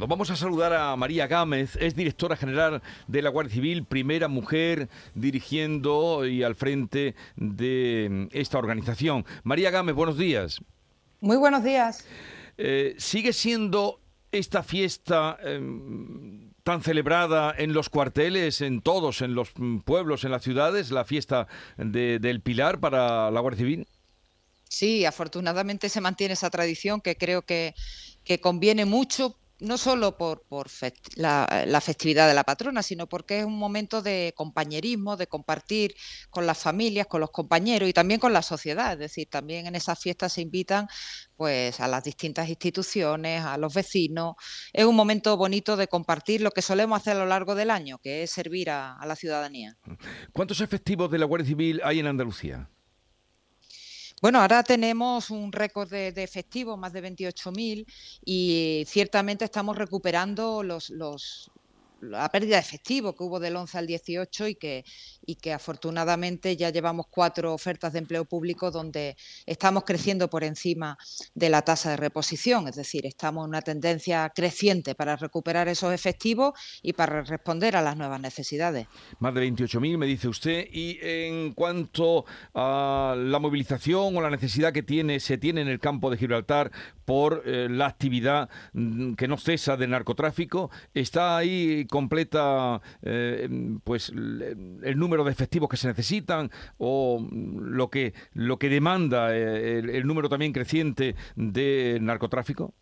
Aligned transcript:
Vamos 0.00 0.30
a 0.30 0.36
saludar 0.36 0.72
a 0.72 0.96
María 0.96 1.26
Gámez, 1.26 1.76
es 1.76 1.94
directora 1.94 2.34
general 2.34 2.80
de 3.08 3.20
la 3.20 3.28
Guardia 3.28 3.52
Civil, 3.52 3.84
primera 3.84 4.26
mujer 4.26 4.88
dirigiendo 5.14 6.24
y 6.26 6.42
al 6.42 6.54
frente 6.54 7.14
de 7.36 8.26
esta 8.32 8.56
organización. 8.56 9.26
María 9.42 9.70
Gámez, 9.70 9.94
buenos 9.94 10.16
días. 10.16 10.62
Muy 11.20 11.36
buenos 11.36 11.62
días. 11.62 12.06
Eh, 12.56 12.94
¿Sigue 12.96 13.34
siendo 13.34 14.00
esta 14.30 14.62
fiesta 14.62 15.36
eh, 15.44 15.60
tan 16.62 16.82
celebrada 16.82 17.54
en 17.54 17.74
los 17.74 17.90
cuarteles, 17.90 18.62
en 18.62 18.80
todos, 18.80 19.20
en 19.20 19.34
los 19.34 19.52
pueblos, 19.84 20.24
en 20.24 20.30
las 20.30 20.42
ciudades, 20.42 20.90
la 20.90 21.04
fiesta 21.04 21.48
de, 21.76 22.18
del 22.18 22.40
Pilar 22.40 22.80
para 22.80 23.30
la 23.30 23.40
Guardia 23.40 23.58
Civil? 23.58 23.86
Sí, 24.70 25.04
afortunadamente 25.04 25.90
se 25.90 26.00
mantiene 26.00 26.32
esa 26.32 26.48
tradición 26.48 27.02
que 27.02 27.14
creo 27.14 27.42
que, 27.42 27.74
que 28.24 28.40
conviene 28.40 28.86
mucho 28.86 29.36
no 29.62 29.78
solo 29.78 30.16
por, 30.18 30.42
la, 31.16 31.80
festividad 31.80 32.28
de 32.28 32.34
la 32.34 32.44
patrona, 32.44 32.82
sino 32.82 33.06
porque 33.06 33.40
es 33.40 33.44
un 33.44 33.56
momento 33.56 34.02
de 34.02 34.34
compañerismo, 34.36 35.16
de 35.16 35.26
compartir 35.26 35.94
con 36.30 36.46
las 36.46 36.58
familias, 36.58 37.06
con 37.06 37.20
los 37.20 37.30
compañeros 37.30 37.88
y 37.88 37.92
también 37.92 38.20
con 38.20 38.32
la 38.32 38.42
sociedad. 38.42 38.94
Es 38.94 38.98
decir, 38.98 39.28
también 39.30 39.66
en 39.66 39.74
esas 39.74 39.98
fiestas 39.98 40.32
se 40.32 40.42
invitan 40.42 40.88
pues 41.36 41.80
a 41.80 41.88
las 41.88 42.04
distintas 42.04 42.48
instituciones, 42.48 43.44
a 43.44 43.56
los 43.56 43.72
vecinos. 43.72 44.34
Es 44.72 44.84
un 44.84 44.96
momento 44.96 45.36
bonito 45.36 45.76
de 45.76 45.86
compartir 45.86 46.40
lo 46.40 46.50
que 46.50 46.62
solemos 46.62 47.00
hacer 47.00 47.16
a 47.16 47.20
lo 47.20 47.26
largo 47.26 47.54
del 47.54 47.70
año, 47.70 47.98
que 47.98 48.24
es 48.24 48.30
servir 48.30 48.70
a 48.70 48.98
la 49.06 49.16
ciudadanía. 49.16 49.76
¿Cuántos 50.32 50.60
efectivos 50.60 51.10
de 51.10 51.18
la 51.18 51.26
Guardia 51.26 51.48
Civil 51.48 51.80
hay 51.84 52.00
en 52.00 52.08
Andalucía? 52.08 52.68
Bueno, 54.22 54.40
ahora 54.40 54.62
tenemos 54.62 55.30
un 55.30 55.50
récord 55.50 55.90
de, 55.90 56.12
efectivos, 56.22 56.78
más 56.78 56.92
de 56.92 57.02
28.000, 57.02 57.84
y 58.24 58.84
ciertamente 58.86 59.44
estamos 59.44 59.76
recuperando 59.76 60.62
los, 60.62 60.90
los, 60.90 61.50
la 62.02 62.28
pérdida 62.30 62.56
de 62.56 62.62
efectivo 62.62 63.14
que 63.14 63.22
hubo 63.22 63.38
del 63.38 63.56
11 63.56 63.78
al 63.78 63.86
18 63.86 64.48
y 64.48 64.54
que, 64.56 64.84
y 65.24 65.36
que 65.36 65.52
afortunadamente 65.52 66.56
ya 66.56 66.70
llevamos 66.70 67.06
cuatro 67.08 67.54
ofertas 67.54 67.92
de 67.92 68.00
empleo 68.00 68.24
público 68.24 68.70
donde 68.70 69.16
estamos 69.46 69.84
creciendo 69.84 70.28
por 70.28 70.42
encima 70.42 70.98
de 71.34 71.48
la 71.48 71.62
tasa 71.62 71.90
de 71.90 71.96
reposición, 71.96 72.66
es 72.68 72.76
decir, 72.76 73.06
estamos 73.06 73.44
en 73.44 73.50
una 73.50 73.62
tendencia 73.62 74.30
creciente 74.34 74.94
para 74.94 75.16
recuperar 75.16 75.68
esos 75.68 75.92
efectivos 75.92 76.54
y 76.82 76.92
para 76.92 77.22
responder 77.22 77.76
a 77.76 77.82
las 77.82 77.96
nuevas 77.96 78.20
necesidades. 78.20 78.88
Más 79.20 79.34
de 79.34 79.48
28.000 79.48 79.98
me 79.98 80.06
dice 80.06 80.28
usted 80.28 80.66
y 80.72 80.98
en 81.00 81.52
cuanto 81.52 82.24
a 82.54 83.14
la 83.16 83.38
movilización 83.38 84.16
o 84.16 84.20
la 84.20 84.30
necesidad 84.30 84.72
que 84.72 84.82
tiene 84.82 85.20
se 85.20 85.38
tiene 85.38 85.60
en 85.60 85.68
el 85.68 85.78
campo 85.78 86.10
de 86.10 86.16
Gibraltar 86.16 86.72
por 87.04 87.42
eh, 87.46 87.68
la 87.70 87.86
actividad 87.86 88.48
mm, 88.72 89.14
que 89.14 89.28
no 89.28 89.36
cesa 89.36 89.76
de 89.76 89.86
narcotráfico, 89.86 90.70
está 90.94 91.36
ahí 91.36 91.86
completa 91.92 92.80
eh, 93.02 93.48
pues 93.84 94.08
el 94.08 94.94
número 94.96 95.24
de 95.24 95.30
efectivos 95.30 95.68
que 95.68 95.76
se 95.76 95.88
necesitan 95.88 96.50
o 96.78 97.24
lo 97.30 97.90
que 97.90 98.14
lo 98.32 98.58
que 98.58 98.70
demanda 98.70 99.36
eh, 99.36 99.78
el 99.78 100.06
número 100.06 100.30
también 100.30 100.52
creciente 100.52 101.14
de 101.36 101.98
narcotráfico? 102.00 102.72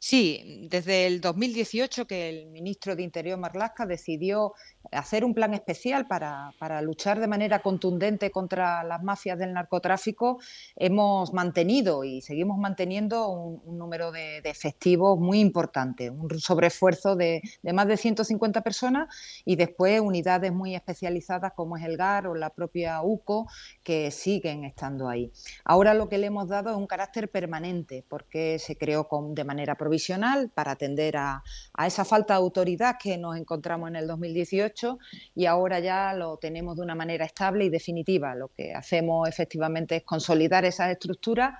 Sí, 0.00 0.68
desde 0.70 1.06
el 1.08 1.20
2018 1.20 2.06
que 2.06 2.28
el 2.28 2.46
ministro 2.46 2.94
de 2.94 3.02
Interior 3.02 3.36
Marlasca 3.36 3.84
decidió 3.84 4.54
hacer 4.92 5.24
un 5.24 5.34
plan 5.34 5.54
especial 5.54 6.06
para, 6.06 6.52
luchar 6.82 7.18
de 7.18 7.26
manera 7.26 7.60
contundente 7.62 8.30
contra 8.30 8.84
las 8.84 9.02
mafias 9.02 9.38
del 9.38 9.52
narcotráfico, 9.52 10.38
hemos 10.76 11.32
mantenido 11.32 12.04
y 12.04 12.22
seguimos 12.22 12.58
manteniendo 12.58 13.28
un, 13.28 13.78
número 13.78 14.12
de, 14.12 14.38
efectivos 14.44 15.18
muy 15.18 15.40
importante, 15.40 16.10
un 16.10 16.38
sobreesfuerzo 16.38 17.16
de, 17.16 17.42
de, 17.62 17.72
más 17.72 17.88
de 17.88 17.96
150 17.96 18.62
personas 18.62 19.08
y 19.44 19.56
después 19.56 20.00
unidades 20.00 20.52
muy 20.52 20.76
especializadas 20.76 21.52
como 21.54 21.76
es 21.76 21.84
el 21.84 21.96
GAR 21.96 22.28
o 22.28 22.34
la 22.36 22.50
propia 22.50 23.02
UCO 23.02 23.48
que 23.82 24.10
siguen 24.12 24.64
estando 24.64 25.08
ahí. 25.08 25.32
Ahora 25.64 25.92
lo 25.92 26.08
que 26.08 26.18
le 26.18 26.28
hemos 26.28 26.48
dado 26.48 26.70
es 26.70 26.76
un 26.76 26.86
carácter 26.86 27.28
permanente 27.28 28.04
porque 28.08 28.58
se 28.60 28.76
creó 28.76 29.08
con, 29.08 29.34
de 29.34 29.44
manera 29.44 29.74
provisional 29.88 30.50
para 30.50 30.72
atender 30.72 31.16
a, 31.16 31.42
esa 31.86 32.04
falta 32.04 32.34
de 32.34 32.40
autoridad 32.40 32.96
que 33.02 33.16
nos 33.16 33.36
encontramos 33.38 33.88
en 33.88 33.96
el 33.96 34.06
2018 34.06 34.98
y 35.34 35.46
ahora 35.46 35.80
ya 35.80 36.12
lo 36.12 36.36
tenemos 36.36 36.76
de 36.76 36.82
una 36.82 36.94
manera 36.94 37.24
estable 37.24 37.64
y 37.64 37.70
definitiva. 37.70 38.34
Lo 38.34 38.48
que 38.48 38.74
hacemos 38.74 39.26
efectivamente 39.26 39.96
es 39.96 40.02
consolidar 40.02 40.66
esas 40.66 40.90
estructuras 40.90 41.54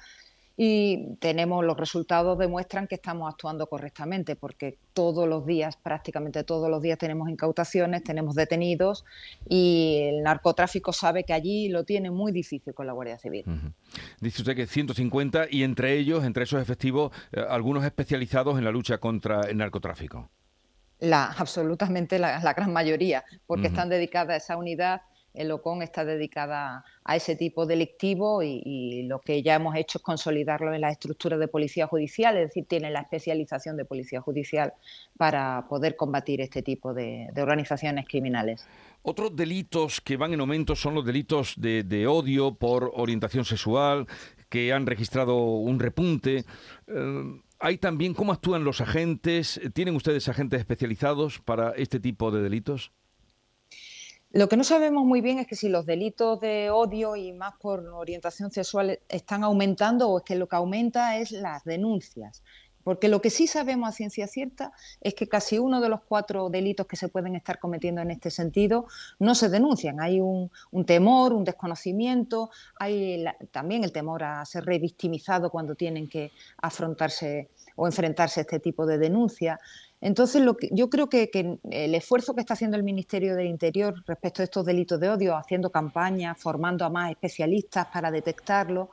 y 0.60 1.14
tenemos 1.20 1.64
los 1.64 1.76
resultados 1.76 2.36
demuestran 2.36 2.88
que 2.88 2.96
estamos 2.96 3.32
actuando 3.32 3.68
correctamente 3.68 4.34
porque 4.34 4.76
todos 4.92 5.28
los 5.28 5.46
días, 5.46 5.76
prácticamente 5.76 6.42
todos 6.42 6.68
los 6.68 6.82
días 6.82 6.98
tenemos 6.98 7.28
incautaciones, 7.28 8.02
tenemos 8.02 8.34
detenidos 8.34 9.04
y 9.48 10.00
el 10.08 10.24
narcotráfico 10.24 10.92
sabe 10.92 11.22
que 11.22 11.32
allí 11.32 11.68
lo 11.68 11.84
tiene 11.84 12.10
muy 12.10 12.32
difícil 12.32 12.74
con 12.74 12.88
la 12.88 12.92
Guardia 12.92 13.18
Civil. 13.18 13.44
Dice 14.20 14.42
usted 14.42 14.56
que 14.56 14.66
150 14.66 15.46
y 15.48 15.62
entre 15.62 15.96
ellos, 15.96 16.24
entre 16.24 16.42
esos 16.42 16.60
efectivos, 16.60 17.12
eh, 17.30 17.40
algunos 17.48 17.84
especializados 17.84 18.58
en 18.58 18.64
la 18.64 18.72
lucha 18.72 18.98
contra 18.98 19.42
el 19.42 19.58
narcotráfico. 19.58 20.28
La, 20.98 21.26
absolutamente 21.26 22.18
la, 22.18 22.52
gran 22.52 22.72
mayoría, 22.72 23.24
porque 23.46 23.68
están 23.68 23.88
dedicadas 23.88 24.34
a 24.34 24.36
esa 24.38 24.56
unidad 24.56 25.02
el 25.38 25.52
OCON 25.52 25.82
está 25.82 26.04
dedicada 26.04 26.84
a 27.04 27.16
ese 27.16 27.36
tipo 27.36 27.64
delictivo 27.64 28.42
y, 28.42 29.04
lo 29.04 29.20
que 29.20 29.42
ya 29.42 29.54
hemos 29.54 29.76
hecho 29.76 29.98
es 29.98 30.04
consolidarlo 30.04 30.74
en 30.74 30.80
la 30.80 30.90
estructura 30.90 31.38
de 31.38 31.46
policía 31.46 31.86
judicial, 31.86 32.36
es 32.36 32.48
decir, 32.48 32.66
tiene 32.66 32.90
la 32.90 33.00
especialización 33.00 33.76
de 33.76 33.84
policía 33.84 34.20
judicial 34.20 34.74
para 35.16 35.66
poder 35.68 35.94
combatir 35.94 36.40
este 36.40 36.62
tipo 36.62 36.92
de, 36.92 37.28
organizaciones 37.36 38.06
criminales. 38.06 38.66
Otros 39.02 39.34
delitos 39.36 40.00
que 40.00 40.16
van 40.16 40.32
en 40.32 40.40
aumento 40.40 40.74
son 40.74 40.96
los 40.96 41.06
delitos 41.06 41.54
de, 41.56 42.06
odio 42.08 42.56
por 42.56 42.90
orientación 42.94 43.44
sexual, 43.44 44.06
que 44.48 44.72
han 44.72 44.86
registrado 44.86 45.36
un 45.36 45.78
repunte. 45.78 46.44
Eh, 46.88 47.40
¿Hay 47.60 47.78
también 47.78 48.12
cómo 48.12 48.32
actúan 48.32 48.64
los 48.64 48.80
agentes? 48.80 49.60
¿Tienen 49.72 49.94
ustedes 49.94 50.28
agentes 50.28 50.58
especializados 50.58 51.38
para 51.38 51.70
este 51.70 52.00
tipo 52.00 52.32
de 52.32 52.42
delitos? 52.42 52.92
Lo 54.38 54.48
que 54.48 54.56
no 54.56 54.62
sabemos 54.62 55.04
muy 55.04 55.20
bien 55.20 55.40
es 55.40 55.48
que 55.48 55.56
si 55.56 55.68
los 55.68 55.84
delitos 55.84 56.38
de 56.38 56.70
odio 56.70 57.16
y 57.16 57.32
más 57.32 57.54
por 57.60 57.84
orientación 57.88 58.52
sexual 58.52 59.00
están 59.08 59.42
aumentando 59.42 60.08
o 60.08 60.18
es 60.18 60.24
que 60.24 60.36
lo 60.36 60.46
que 60.46 60.54
aumenta 60.54 61.16
es 61.16 61.32
las 61.32 61.64
denuncias. 61.64 62.44
Porque 62.84 63.08
lo 63.08 63.20
que 63.20 63.30
sí 63.30 63.48
sabemos 63.48 63.88
a 63.88 63.92
ciencia 63.92 64.28
cierta 64.28 64.72
es 65.00 65.14
que 65.14 65.28
casi 65.28 65.58
uno 65.58 65.80
de 65.80 65.88
los 65.88 66.02
cuatro 66.02 66.50
delitos 66.50 66.86
que 66.86 66.94
se 66.94 67.08
pueden 67.08 67.34
estar 67.34 67.58
cometiendo 67.58 68.00
en 68.00 68.12
este 68.12 68.30
sentido 68.30 68.86
no 69.18 69.34
se 69.34 69.48
denuncian. 69.48 70.00
Hay 70.00 70.20
un, 70.20 70.50
temor, 70.86 71.32
un 71.32 71.42
desconocimiento, 71.42 72.50
hay 72.78 73.24
también 73.50 73.82
el 73.82 73.90
temor 73.90 74.22
a 74.22 74.44
ser 74.44 74.64
revictimizado 74.64 75.50
cuando 75.50 75.74
tienen 75.74 76.08
que 76.08 76.30
afrontarse 76.62 77.50
o 77.74 77.88
enfrentarse 77.88 78.38
a 78.38 78.42
este 78.42 78.60
tipo 78.60 78.86
de 78.86 78.98
denuncia. 78.98 79.58
Entonces, 80.00 80.42
lo 80.42 80.56
que, 80.56 80.68
yo 80.72 80.88
creo 80.90 81.08
que, 81.08 81.58
el 81.70 81.94
esfuerzo 81.94 82.34
que 82.34 82.40
está 82.40 82.54
haciendo 82.54 82.76
el 82.76 82.84
Ministerio 82.84 83.34
del 83.34 83.46
Interior 83.46 83.94
respecto 84.06 84.42
a 84.42 84.44
estos 84.44 84.64
delitos 84.64 85.00
de 85.00 85.08
odio, 85.08 85.36
haciendo 85.36 85.70
campañas, 85.70 86.38
formando 86.40 86.84
a 86.84 86.90
más 86.90 87.10
especialistas 87.10 87.86
para 87.92 88.10
detectarlo, 88.10 88.90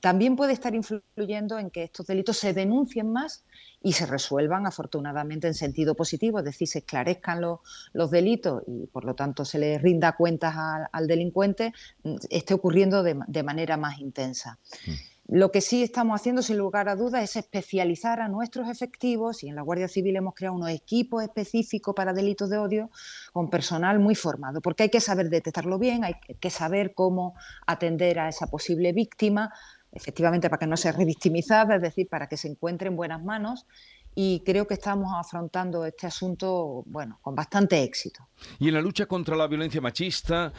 también 0.00 0.36
puede 0.36 0.52
estar 0.52 0.74
influyendo 0.74 1.58
en 1.58 1.70
que 1.70 1.84
estos 1.84 2.06
delitos 2.06 2.36
se 2.36 2.52
denuncien 2.52 3.12
más 3.12 3.44
y 3.82 3.92
se 3.92 4.06
resuelvan 4.06 4.66
afortunadamente 4.66 5.46
en 5.48 5.54
sentido 5.54 5.94
positivo, 5.94 6.38
es 6.38 6.44
decir, 6.44 6.68
se 6.68 6.78
esclarezcan 6.80 7.40
los, 7.40 8.10
delitos 8.10 8.62
y 8.66 8.86
por 8.86 9.04
lo 9.04 9.14
tanto 9.14 9.44
se 9.44 9.58
le 9.58 9.78
rinda 9.78 10.12
cuentas 10.12 10.54
al, 10.92 11.06
delincuente, 11.06 11.72
mm, 12.04 12.16
esté 12.30 12.54
ocurriendo 12.54 13.02
de, 13.02 13.42
manera 13.42 13.76
más 13.76 13.98
intensa. 13.98 14.58
Mm. 14.86 15.11
Lo 15.34 15.50
que 15.50 15.62
sí 15.62 15.82
estamos 15.82 16.20
haciendo, 16.20 16.42
sin 16.42 16.58
lugar 16.58 16.90
a 16.90 16.94
dudas, 16.94 17.24
es 17.24 17.36
especializar 17.36 18.20
a 18.20 18.28
nuestros 18.28 18.68
efectivos 18.68 19.42
y 19.42 19.48
en 19.48 19.54
la 19.54 19.62
Guardia 19.62 19.88
Civil 19.88 20.14
hemos 20.14 20.34
creado 20.34 20.56
unos 20.56 20.68
equipos 20.68 21.22
específicos 21.22 21.94
para 21.94 22.12
delitos 22.12 22.50
de 22.50 22.58
odio 22.58 22.90
con 23.32 23.48
personal 23.48 23.98
muy 23.98 24.14
formado, 24.14 24.60
porque 24.60 24.82
hay 24.82 24.88
que 24.90 25.00
saber 25.00 25.30
detectarlo 25.30 25.78
bien, 25.78 26.04
hay 26.04 26.16
que 26.38 26.50
saber 26.50 26.92
cómo 26.92 27.34
atender 27.66 28.18
a 28.18 28.28
esa 28.28 28.46
posible 28.48 28.92
víctima, 28.92 29.50
efectivamente 29.90 30.50
para 30.50 30.58
que 30.58 30.66
no 30.66 30.76
sea 30.76 30.92
revictimizada, 30.92 31.76
es 31.76 31.80
decir, 31.80 32.10
para 32.10 32.28
que 32.28 32.36
se 32.36 32.48
encuentre 32.48 32.88
en 32.88 32.96
buenas 32.96 33.24
manos 33.24 33.66
y 34.14 34.40
creo 34.40 34.66
que 34.66 34.74
estamos 34.74 35.12
afrontando 35.14 35.84
este 35.86 36.06
asunto 36.06 36.82
bueno, 36.86 37.18
con 37.22 37.34
bastante 37.34 37.82
éxito. 37.82 38.28
Y 38.58 38.68
en 38.68 38.74
la 38.74 38.82
lucha 38.82 39.06
contra 39.06 39.36
la 39.36 39.46
violencia 39.46 39.80
machista, 39.80 40.52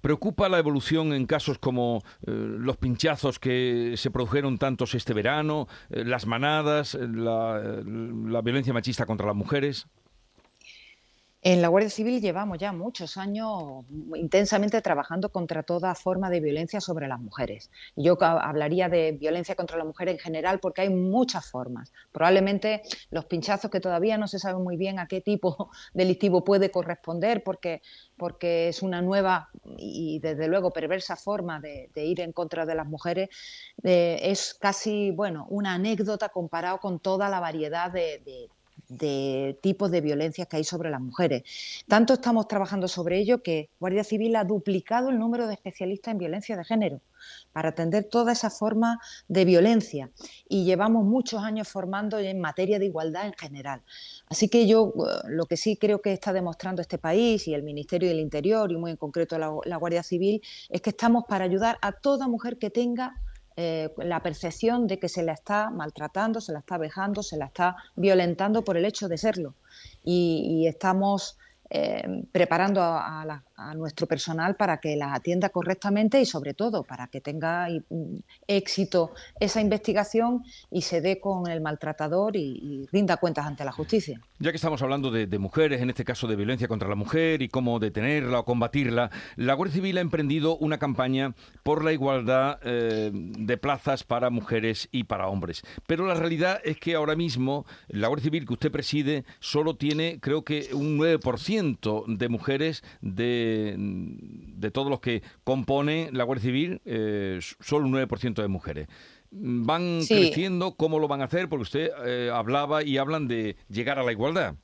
¿preocupa 0.00 0.48
la 0.48 0.58
evolución 0.58 1.12
en 1.12 1.26
casos 1.26 1.58
como 1.58 2.02
eh, 2.22 2.30
los 2.30 2.76
pinchazos 2.76 3.38
que 3.38 3.94
se 3.96 4.10
produjeron 4.10 4.58
tantos 4.58 4.94
este 4.94 5.12
verano, 5.12 5.68
eh, 5.90 6.04
las 6.04 6.26
manadas, 6.26 6.94
la, 6.94 7.60
la 7.84 8.40
violencia 8.42 8.72
machista 8.72 9.06
contra 9.06 9.26
las 9.26 9.36
mujeres? 9.36 9.86
En 11.48 11.62
la 11.62 11.68
Guardia 11.68 11.90
Civil 11.90 12.20
llevamos 12.20 12.58
ya 12.58 12.72
muchos 12.72 13.16
años 13.16 13.84
intensamente 14.16 14.82
trabajando 14.82 15.28
contra 15.28 15.62
toda 15.62 15.94
forma 15.94 16.28
de 16.28 16.40
violencia 16.40 16.80
sobre 16.80 17.06
las 17.06 17.20
mujeres. 17.20 17.70
Yo 17.94 18.18
hablaría 18.20 18.88
de 18.88 19.12
violencia 19.12 19.54
contra 19.54 19.78
la 19.78 19.84
mujer 19.84 20.08
en 20.08 20.18
general 20.18 20.58
porque 20.58 20.80
hay 20.80 20.88
muchas 20.88 21.48
formas. 21.48 21.92
Probablemente 22.10 22.82
los 23.12 23.26
pinchazos 23.26 23.70
que 23.70 23.78
todavía 23.78 24.18
no 24.18 24.26
se 24.26 24.40
sabe 24.40 24.58
muy 24.58 24.76
bien 24.76 24.98
a 24.98 25.06
qué 25.06 25.20
tipo 25.20 25.70
delictivo 25.94 26.42
puede 26.42 26.72
corresponder 26.72 27.44
porque, 27.44 27.80
porque 28.16 28.66
es 28.66 28.82
una 28.82 29.00
nueva 29.00 29.48
y 29.78 30.18
desde 30.18 30.48
luego 30.48 30.72
perversa 30.72 31.14
forma 31.14 31.60
de, 31.60 31.88
ir 31.94 32.22
en 32.22 32.32
contra 32.32 32.66
de 32.66 32.74
las 32.74 32.88
mujeres, 32.88 33.28
eh, 33.84 34.18
es 34.20 34.52
casi 34.52 35.12
bueno 35.12 35.46
una 35.48 35.74
anécdota 35.74 36.28
comparado 36.28 36.78
con 36.78 36.98
toda 36.98 37.28
la 37.28 37.38
variedad 37.38 37.92
de 37.92 38.20
de 38.24 38.48
tipos 39.60 39.90
de 39.90 40.00
violencia 40.00 40.46
que 40.46 40.56
hay 40.56 40.64
sobre 40.64 40.90
las 40.90 41.00
mujeres. 41.00 41.42
Tanto 41.88 42.14
estamos 42.14 42.48
trabajando 42.48 42.88
sobre 42.88 43.18
ello 43.18 43.42
que 43.42 43.70
Guardia 43.80 44.04
Civil 44.04 44.36
ha 44.36 44.44
duplicado 44.44 45.10
el 45.10 45.18
número 45.18 45.46
de 45.46 45.54
especialistas 45.54 46.12
en 46.12 46.18
violencia 46.18 46.56
de 46.56 46.64
género 46.64 47.00
para 47.52 47.70
atender 47.70 48.04
toda 48.04 48.32
esa 48.32 48.50
forma 48.50 49.00
de 49.28 49.44
violencia 49.44 50.10
y 50.48 50.64
llevamos 50.64 51.04
muchos 51.04 51.42
años 51.42 51.68
formando 51.68 52.18
en 52.18 52.40
materia 52.40 52.78
de 52.78 52.86
igualdad 52.86 53.26
en 53.26 53.32
general. 53.32 53.82
Así 54.28 54.48
que 54.48 54.66
yo 54.66 54.92
eh, 54.96 55.28
lo 55.28 55.46
que 55.46 55.56
sí 55.56 55.76
creo 55.76 56.00
que 56.00 56.12
está 56.12 56.32
demostrando 56.32 56.82
este 56.82 56.98
país 56.98 57.48
y 57.48 57.54
el 57.54 57.62
Ministerio 57.62 58.08
del 58.08 58.20
Interior 58.20 58.70
y 58.70 58.76
muy 58.76 58.92
en 58.92 58.96
concreto 58.96 59.38
la, 59.38 59.52
la 59.64 59.76
Guardia 59.76 60.02
Civil 60.02 60.42
es 60.68 60.80
que 60.80 60.90
estamos 60.90 61.24
para 61.28 61.44
ayudar 61.44 61.78
a 61.82 61.92
toda 61.92 62.28
mujer 62.28 62.58
que 62.58 62.70
tenga 62.70 63.20
eh, 63.56 63.90
la 63.98 64.22
percepción 64.22 64.86
de 64.86 64.98
que 64.98 65.08
se 65.08 65.22
la 65.22 65.32
está 65.32 65.70
maltratando, 65.70 66.40
se 66.40 66.52
la 66.52 66.58
está 66.60 66.78
vejando, 66.78 67.22
se 67.22 67.36
la 67.36 67.46
está 67.46 67.76
violentando 67.94 68.62
por 68.62 68.76
el 68.76 68.84
hecho 68.84 69.08
de 69.08 69.18
serlo. 69.18 69.54
y 70.04 70.66
estamos 70.66 71.38
eh, 71.70 72.22
preparando 72.30 72.80
a, 72.80 73.42
nuestro 73.74 74.06
personal 74.06 74.56
para 74.56 74.78
que 74.78 74.96
las 74.96 75.14
atienda 75.14 75.48
correctamente 75.48 76.20
y 76.20 76.26
sobre 76.26 76.54
todo 76.54 76.82
para 76.82 77.06
que 77.08 77.20
tenga 77.20 77.68
mm, 77.68 78.16
éxito 78.46 79.12
esa 79.40 79.60
investigación 79.60 80.44
y 80.70 80.82
se 80.82 81.00
dé 81.00 81.20
con 81.20 81.50
el 81.50 81.60
maltratador 81.60 82.36
y, 82.36 82.86
rinda 82.92 83.16
cuentas 83.16 83.46
ante 83.46 83.64
la 83.64 83.72
justicia. 83.72 84.20
Ya 84.38 84.50
que 84.50 84.56
estamos 84.56 84.82
hablando 84.82 85.10
de, 85.10 85.38
mujeres, 85.38 85.80
en 85.80 85.90
este 85.90 86.04
caso 86.04 86.26
de 86.26 86.36
violencia 86.36 86.68
contra 86.68 86.88
la 86.88 86.94
mujer 86.94 87.42
y 87.42 87.48
cómo 87.48 87.78
detenerla 87.78 88.40
o 88.40 88.44
combatirla, 88.44 89.10
la 89.36 89.54
Guardia 89.54 89.74
Civil 89.74 89.98
ha 89.98 90.02
emprendido 90.02 90.56
una 90.58 90.78
campaña 90.78 91.34
por 91.62 91.84
la 91.84 91.92
igualdad 91.92 92.58
eh, 92.62 93.10
de 93.12 93.56
plazas 93.56 94.04
para 94.04 94.30
mujeres 94.30 94.88
y 94.92 95.04
para 95.04 95.28
hombres. 95.28 95.62
Pero 95.86 96.06
la 96.06 96.14
realidad 96.14 96.60
es 96.64 96.78
que 96.78 96.94
ahora 96.94 97.16
mismo 97.16 97.64
la 97.88 98.08
Guardia 98.08 98.24
Civil 98.24 98.46
que 98.46 98.52
usted 98.52 98.70
preside 98.70 99.24
solo 99.40 99.76
tiene 99.76 100.18
creo 100.20 100.44
que 100.44 100.68
un 100.72 100.98
9% 100.98 102.04
de 102.06 102.28
mujeres 102.28 102.82
de, 103.00 103.45
de 103.76 104.70
todos 104.70 104.88
los 104.88 105.00
que 105.00 105.22
compone 105.44 106.10
la 106.12 106.24
Guardia 106.24 106.44
Civil, 106.44 106.80
eh, 106.84 107.38
solo 107.60 107.86
un 107.86 107.92
9% 107.92 108.42
de 108.42 108.48
mujeres. 108.48 108.88
¿Van 109.30 110.00
creciendo? 110.06 110.76
¿Cómo 110.76 110.98
lo 110.98 111.08
van 111.08 111.20
a 111.20 111.24
hacer? 111.24 111.48
Porque 111.48 111.62
usted 111.62 111.90
eh, 112.06 112.30
hablaba 112.32 112.82
y 112.82 112.98
hablan 112.98 113.28
de 113.28 113.56
llegar 113.68 113.98
a 113.98 114.02
la 114.02 114.12
igualdad. 114.12 114.54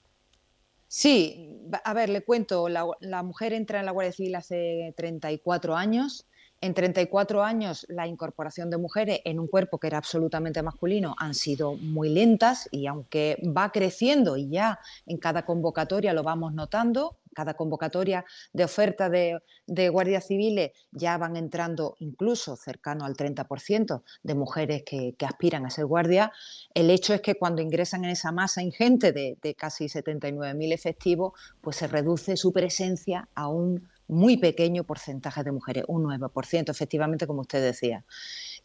Sí, 0.89 1.59
a 1.85 1.95
ver, 1.95 2.11
le 2.11 2.23
cuento, 2.23 2.69
la, 2.69 2.87
la, 3.01 3.23
mujer 3.23 3.53
entra 3.53 3.81
en 3.81 3.87
la 3.87 3.93
Guardia 3.93 4.13
Civil 4.13 4.35
hace 4.35 4.95
34 4.97 5.75
años. 5.75 6.27
En 6.63 6.75
34 6.75 7.43
años 7.43 7.85
la 7.89 8.07
incorporación 8.07 8.71
de 8.71 8.79
mujeres 8.79 9.21
en 9.25 9.41
un 9.41 9.49
cuerpo 9.49 9.79
que 9.79 9.89
era 9.89 9.99
absolutamente 9.99 10.63
masculino 10.63 11.17
han 11.19 11.35
sido 11.35 11.75
muy 11.75 12.09
lentas 12.09 12.69
y 12.71 12.87
aunque 12.87 13.37
va 13.45 13.73
creciendo 13.73 14.37
y 14.37 14.49
ya 14.49 14.79
en 15.07 15.17
cada 15.17 15.45
convocatoria 15.45 16.13
lo 16.13 16.23
vamos 16.23 16.55
notando, 16.55 17.17
cada 17.35 17.55
convocatoria 17.55 18.25
de 18.53 18.65
oferta 18.65 19.09
de, 19.09 19.41
guardias 19.89 20.27
civiles 20.27 20.73
ya 20.91 21.17
van 21.19 21.37
entrando 21.37 21.97
incluso 21.99 22.57
cercano 22.57 23.05
al 23.05 23.17
30% 23.17 24.03
de 24.23 24.35
mujeres 24.35 24.83
que, 24.85 25.15
aspiran 25.23 25.67
a 25.67 25.71
ser 25.71 25.87
guardias, 25.87 26.31
el 26.75 26.91
hecho 26.91 27.15
es 27.15 27.21
que 27.21 27.37
cuando 27.37 27.63
ingresan 27.63 28.05
en 28.05 28.11
esa 28.11 28.33
masa 28.33 28.63
ingente 28.63 29.13
de, 29.13 29.39
de 29.41 29.55
casi 29.55 29.87
79.000 29.87 30.73
efectivos, 30.73 31.33
pues 31.61 31.77
se 31.77 31.87
reduce 31.87 32.37
su 32.37 32.53
presencia 32.53 33.29
a 33.35 33.49
un 33.49 33.89
muy 34.13 34.37
pequeño 34.37 34.85
porcentaje 34.85 35.43
de 35.43 35.53
mujeres, 35.53 35.85
un 35.89 36.05
9%, 36.05 36.71
efectivamente, 36.71 37.27
como 37.27 37.41
usted 37.41 37.63
decía. 37.63 38.05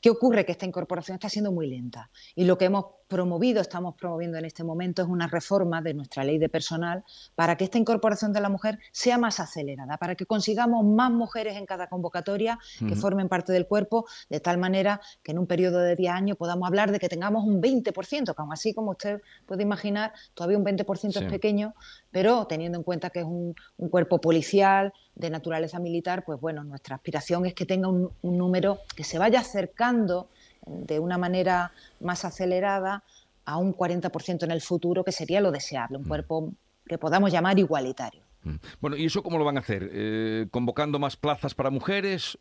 ¿Qué 0.02 0.10
ocurre? 0.10 0.46
Que 0.46 0.52
esta 0.52 0.66
incorporación 0.66 1.16
está 1.16 1.30
siendo 1.30 1.52
muy 1.52 1.68
lenta 1.68 2.12
y 2.36 2.44
lo 2.44 2.58
que 2.58 2.66
hemos 2.66 2.86
promovido, 3.08 3.62
estamos 3.62 3.96
promoviendo 3.96 4.38
en 4.38 4.46
este 4.46 4.64
momento, 4.64 5.02
es 5.02 5.08
una 5.08 5.28
reforma 5.28 5.82
de 5.82 5.94
nuestra 5.94 6.24
ley 6.24 6.38
de 6.38 6.50
personal 6.50 7.04
para 7.36 7.56
que 7.56 7.64
esta 7.64 7.78
incorporación 7.78 8.34
de 8.34 8.42
la 8.42 8.50
mujer 8.50 8.80
sea 8.92 9.18
más 9.18 9.40
acelerada, 9.40 9.98
para 9.98 10.16
que 10.16 10.26
consigamos 10.26 10.86
más 10.86 11.12
mujeres 11.12 11.56
en 11.56 11.66
cada 11.66 11.88
convocatoria 11.88 12.60
que 12.80 12.96
formen 12.96 13.30
parte 13.30 13.54
del 13.54 13.66
cuerpo, 13.66 14.06
de 14.30 14.40
tal 14.40 14.58
manera 14.58 15.02
que 15.24 15.32
en 15.32 15.40
un 15.40 15.48
periodo 15.48 15.80
de 15.80 15.96
10 15.96 16.12
años 16.12 16.38
podamos 16.38 16.68
hablar 16.68 16.92
de 16.92 17.00
que 17.00 17.10
tengamos 17.10 17.46
un 17.46 17.62
20%, 17.62 18.36
que 18.36 18.42
aún 18.42 18.54
así, 18.54 18.74
como 18.74 18.92
usted 18.92 19.22
puede 19.46 19.64
imaginar, 19.64 20.14
todavía 20.34 20.58
un 20.58 20.66
20% 20.66 21.24
es 21.24 21.32
pequeño, 21.32 21.74
pero 22.12 22.46
teniendo 22.46 22.78
en 22.78 22.84
cuenta 22.84 23.10
que 23.10 23.20
es 23.20 23.26
un, 23.26 23.56
cuerpo 23.90 24.20
policial 24.20 24.92
de 25.16 25.30
naturaleza 25.30 25.80
militar, 25.80 26.26
pues 26.26 26.40
bueno, 26.42 26.64
nuestra 26.64 26.98
aspiración 26.98 27.46
es 27.46 27.54
que 27.54 27.66
tenga 27.66 27.88
un, 27.88 28.12
un 28.22 28.38
número 28.38 28.80
que 28.96 29.04
se 29.04 29.18
vaya 29.18 29.40
acercando 29.40 30.30
de 30.68 31.00
una 31.00 31.18
manera 31.18 31.72
más 32.00 32.26
acelerada 32.26 33.04
a 33.46 33.58
un 33.58 33.76
40% 33.76 34.44
en 34.44 34.52
el 34.52 34.62
futuro, 34.62 35.04
que 35.04 35.12
sería 35.12 35.42
lo 35.42 35.52
deseable, 35.52 35.98
un 35.98 36.04
mm. 36.04 36.08
cuerpo 36.08 36.54
que 36.86 36.98
podamos 36.98 37.32
llamar 37.32 37.58
igualitario. 37.60 38.22
Mm. 38.44 38.56
Bueno, 38.82 38.98
¿y 38.98 39.06
eso 39.06 39.24
cómo 39.24 39.38
lo 39.38 39.46
van 39.46 39.58
a 39.58 39.62
hacer? 39.62 39.90
Eh, 39.92 40.48
¿Convocando 40.52 41.00
más 41.00 41.16
plazas 41.16 41.54
para 41.54 41.70
mujeres? 41.70 42.38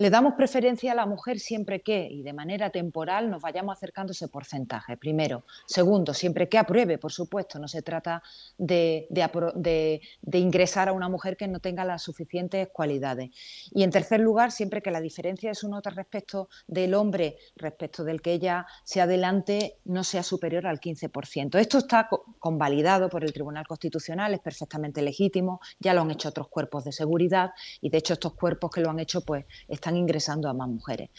Le 0.00 0.08
damos 0.08 0.32
preferencia 0.32 0.92
a 0.92 0.94
la 0.94 1.04
mujer 1.04 1.38
siempre 1.38 1.82
que, 1.82 2.08
y 2.10 2.22
de 2.22 2.32
manera 2.32 2.70
temporal, 2.70 3.28
nos 3.28 3.42
vayamos 3.42 3.76
acercando 3.76 4.12
ese 4.12 4.28
porcentaje, 4.28 4.96
primero. 4.96 5.44
Segundo, 5.66 6.14
siempre 6.14 6.48
que 6.48 6.56
apruebe, 6.56 6.96
por 6.96 7.12
supuesto, 7.12 7.58
no 7.58 7.68
se 7.68 7.82
trata 7.82 8.22
de, 8.56 10.00
ingresar 10.32 10.88
a 10.88 10.92
una 10.94 11.10
mujer 11.10 11.36
que 11.36 11.48
no 11.48 11.60
tenga 11.60 11.84
las 11.84 12.00
suficientes 12.00 12.68
cualidades. 12.72 13.28
Y 13.72 13.82
en 13.82 13.90
tercer 13.90 14.20
lugar, 14.20 14.52
siempre 14.52 14.80
que 14.80 14.90
la 14.90 15.02
diferencia 15.02 15.50
es 15.50 15.64
un 15.64 15.74
otro 15.74 15.92
respecto 15.92 16.48
del 16.66 16.94
hombre, 16.94 17.36
respecto 17.56 18.02
del 18.02 18.22
que 18.22 18.32
ella 18.32 18.66
se 18.84 19.02
adelante, 19.02 19.80
no 19.84 20.02
sea 20.02 20.22
superior 20.22 20.66
al 20.66 20.80
15%. 20.80 21.58
Esto 21.58 21.76
está 21.76 22.08
convalidado 22.38 23.10
por 23.10 23.22
el 23.22 23.34
Tribunal 23.34 23.66
Constitucional, 23.66 24.32
es 24.32 24.40
perfectamente 24.40 25.02
legítimo, 25.02 25.60
ya 25.78 25.92
lo 25.92 26.00
han 26.00 26.10
hecho 26.10 26.30
otros 26.30 26.48
cuerpos 26.48 26.84
de 26.84 26.92
seguridad 26.92 27.50
y 27.82 27.90
de 27.90 27.98
hecho 27.98 28.14
estos 28.14 28.32
cuerpos 28.32 28.70
que 28.70 28.80
lo 28.80 28.88
han 28.88 28.98
hecho 28.98 29.20
pues 29.20 29.44
están 29.68 29.89
ingresando 29.96 30.48
a 30.48 30.54
más 30.54 30.68
mujeres. 30.68 31.10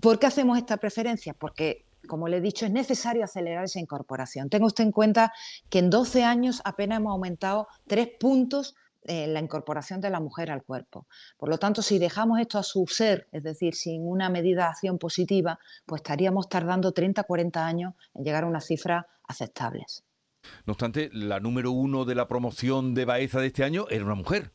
¿Por 0.00 0.18
qué 0.18 0.26
hacemos 0.26 0.58
esta 0.58 0.76
preferencia? 0.76 1.34
Porque 1.34 1.84
como 2.06 2.28
le 2.28 2.38
he 2.38 2.40
dicho, 2.40 2.66
es 2.66 2.72
necesario 2.72 3.24
acelerar 3.24 3.64
esa 3.64 3.80
incorporación. 3.80 4.48
Tenga 4.48 4.66
usted 4.66 4.84
en 4.84 4.92
cuenta 4.92 5.32
que 5.70 5.78
en 5.78 5.90
12 5.90 6.24
años 6.24 6.60
apenas 6.64 6.98
hemos 6.98 7.12
aumentado 7.12 7.68
tres 7.86 8.08
puntos 8.18 8.74
en 9.04 9.34
la 9.34 9.40
incorporación 9.40 10.00
de 10.00 10.10
la 10.10 10.20
mujer 10.20 10.50
al 10.50 10.62
cuerpo. 10.62 11.06
Por 11.36 11.48
lo 11.48 11.58
tanto, 11.58 11.82
si 11.82 11.98
dejamos 11.98 12.40
esto 12.40 12.58
a 12.58 12.62
su 12.62 12.86
ser, 12.86 13.28
es 13.32 13.42
decir, 13.42 13.74
sin 13.74 14.06
una 14.06 14.28
medida 14.28 14.62
de 14.62 14.68
acción 14.70 14.98
positiva, 14.98 15.58
pues 15.86 16.00
estaríamos 16.00 16.48
tardando 16.48 16.92
30, 16.92 17.24
40 17.24 17.66
años 17.66 17.94
en 18.14 18.24
llegar 18.24 18.44
a 18.44 18.46
unas 18.46 18.66
cifras 18.66 19.04
aceptables. 19.24 20.04
No 20.66 20.72
obstante, 20.72 21.08
la 21.12 21.40
número 21.40 21.70
uno 21.70 22.04
de 22.04 22.14
la 22.14 22.26
promoción 22.28 22.94
de 22.94 23.04
Baeza 23.04 23.40
de 23.40 23.48
este 23.48 23.64
año 23.64 23.86
era 23.90 24.04
una 24.04 24.14
mujer. 24.14 24.52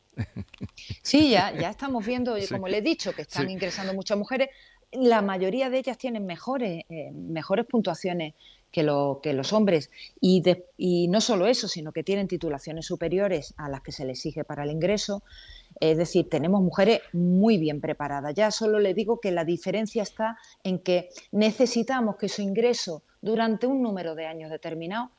Sí, 1.02 1.30
ya, 1.30 1.52
ya 1.52 1.70
estamos 1.70 2.04
viendo, 2.04 2.36
como 2.50 2.68
le 2.68 2.78
he 2.78 2.82
dicho, 2.82 3.12
que 3.12 3.22
están 3.22 3.50
ingresando 3.50 3.94
muchas 3.94 4.18
mujeres. 4.18 4.50
La 4.92 5.22
mayoría 5.22 5.70
de 5.70 5.78
ellas 5.78 5.98
tienen 5.98 6.24
mejores, 6.26 6.84
eh, 6.88 7.10
mejores 7.12 7.66
puntuaciones 7.66 8.34
que, 8.70 8.82
lo, 8.82 9.20
que 9.22 9.32
los 9.32 9.52
hombres. 9.52 9.90
Y, 10.20 10.42
y 10.76 11.08
no 11.08 11.20
solo 11.20 11.46
eso, 11.46 11.68
sino 11.68 11.92
que 11.92 12.02
tienen 12.02 12.28
titulaciones 12.28 12.86
superiores 12.86 13.54
a 13.56 13.68
las 13.68 13.82
que 13.82 13.92
se 13.92 14.04
les 14.04 14.18
exige 14.18 14.44
para 14.44 14.64
el 14.64 14.70
ingreso. 14.70 15.22
Es 15.80 15.96
decir, 15.96 16.28
tenemos 16.28 16.62
mujeres 16.62 17.00
muy 17.12 17.58
bien 17.58 17.80
preparadas. 17.80 18.34
Ya 18.34 18.50
solo 18.50 18.78
le 18.78 18.94
digo 18.94 19.20
que 19.20 19.30
la 19.30 19.44
diferencia 19.44 20.02
está 20.02 20.38
en 20.64 20.78
que 20.78 21.10
necesitamos 21.32 22.16
que 22.16 22.28
su 22.28 22.42
ingreso 22.42 23.02
durante 23.20 23.66
un 23.66 23.82
número 23.82 24.14
de 24.14 24.26
años 24.26 24.50
determinado 24.50 25.10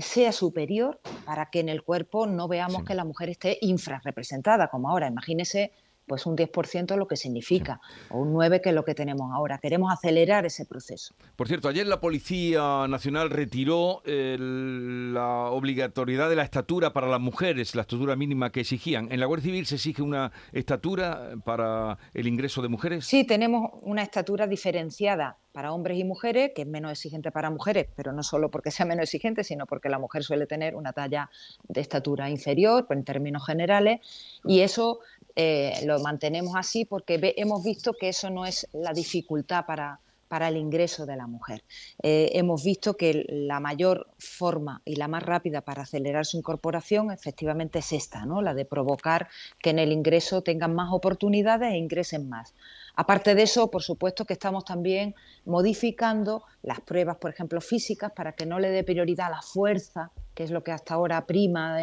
sea 0.00 0.32
superior 0.32 1.00
para 1.24 1.50
que 1.50 1.60
en 1.60 1.68
el 1.68 1.82
cuerpo 1.82 2.26
no 2.26 2.48
veamos 2.48 2.84
que 2.84 2.94
la 2.94 3.04
mujer 3.04 3.30
esté 3.30 3.58
infrarrepresentada, 3.60 4.68
como 4.68 4.90
ahora. 4.90 5.08
Imagínese 5.08 5.72
pues 6.06 6.26
un 6.26 6.36
10% 6.36 6.96
lo 6.96 7.06
que 7.06 7.16
significa, 7.16 7.80
o 8.10 8.18
un 8.18 8.32
9% 8.32 8.60
que 8.60 8.68
es 8.70 8.74
lo 8.74 8.84
que 8.84 8.94
tenemos 8.94 9.32
ahora. 9.32 9.58
Queremos 9.58 9.92
acelerar 9.92 10.46
ese 10.46 10.64
proceso. 10.64 11.14
Por 11.36 11.48
cierto, 11.48 11.68
ayer 11.68 11.86
la 11.86 12.00
Policía 12.00 12.86
Nacional 12.88 13.30
retiró 13.30 14.02
la 14.06 15.50
obligatoriedad 15.50 16.28
de 16.28 16.36
la 16.36 16.42
estatura 16.42 16.92
para 16.92 17.08
las 17.08 17.20
mujeres, 17.20 17.74
la 17.74 17.82
estatura 17.82 18.16
mínima 18.16 18.50
que 18.50 18.60
exigían. 18.60 19.10
¿En 19.12 19.20
la 19.20 19.26
Guardia 19.26 19.46
Civil 19.46 19.66
se 19.66 19.76
exige 19.76 20.02
una 20.02 20.32
estatura 20.52 21.30
para 21.44 21.98
el 22.14 22.26
ingreso 22.26 22.62
de 22.62 22.68
mujeres? 22.68 23.06
Sí, 23.06 23.24
tenemos 23.24 23.70
una 23.82 24.02
estatura 24.02 24.46
diferenciada 24.46 25.36
para 25.52 25.72
hombres 25.72 25.98
y 25.98 26.04
mujeres, 26.04 26.52
que 26.54 26.62
es 26.62 26.68
menos 26.68 26.92
exigente 26.92 27.32
para 27.32 27.48
mujeres, 27.48 27.86
pero 27.96 28.12
no 28.12 28.22
solo 28.22 28.50
porque 28.50 28.70
sea 28.70 28.84
menos 28.84 29.04
exigente, 29.04 29.42
sino 29.42 29.64
porque 29.64 29.88
la 29.88 29.98
mujer 29.98 30.22
suele 30.22 30.46
tener 30.46 30.74
una 30.76 30.92
talla 30.92 31.30
de 31.66 31.80
estatura 31.80 32.28
inferior, 32.28 32.86
en 32.90 33.04
términos 33.04 33.46
generales, 33.46 34.00
y 34.44 34.60
eso 34.60 35.00
eh, 35.36 35.74
lo 35.84 36.00
mantenemos 36.00 36.54
así 36.56 36.84
porque 36.86 37.34
hemos 37.36 37.62
visto 37.62 37.92
que 37.92 38.08
eso 38.08 38.30
no 38.30 38.46
es 38.46 38.66
la 38.72 38.92
dificultad 38.92 39.66
para, 39.66 40.00
para 40.28 40.48
el 40.48 40.56
ingreso 40.56 41.06
de 41.06 41.16
la 41.16 41.26
mujer. 41.26 41.62
Eh, 42.02 42.30
hemos 42.34 42.64
visto 42.64 42.96
que 42.96 43.24
la 43.28 43.60
mayor 43.60 44.08
forma 44.18 44.82
y 44.84 44.96
la 44.96 45.08
más 45.08 45.22
rápida 45.22 45.60
para 45.60 45.82
acelerar 45.82 46.26
su 46.26 46.38
incorporación 46.38 47.10
efectivamente 47.10 47.78
es 47.80 47.92
esta, 47.92 48.24
¿no? 48.26 48.42
la 48.42 48.54
de 48.54 48.64
provocar 48.64 49.28
que 49.60 49.70
en 49.70 49.78
el 49.78 49.92
ingreso 49.92 50.42
tengan 50.42 50.74
más 50.74 50.88
oportunidades 50.92 51.72
e 51.72 51.76
ingresen 51.76 52.28
más. 52.28 52.54
Aparte 52.98 53.34
de 53.34 53.42
eso, 53.42 53.70
por 53.70 53.82
supuesto 53.82 54.24
que 54.24 54.32
estamos 54.32 54.64
también 54.64 55.14
modificando 55.44 56.44
las 56.62 56.80
pruebas, 56.80 57.18
por 57.18 57.30
ejemplo, 57.30 57.60
físicas, 57.60 58.10
para 58.12 58.32
que 58.32 58.46
no 58.46 58.58
le 58.58 58.70
dé 58.70 58.84
prioridad 58.84 59.26
a 59.26 59.36
la 59.36 59.42
fuerza, 59.42 60.10
que 60.34 60.44
es 60.44 60.50
lo 60.50 60.64
que 60.64 60.72
hasta 60.72 60.94
ahora 60.94 61.26
prima 61.26 61.76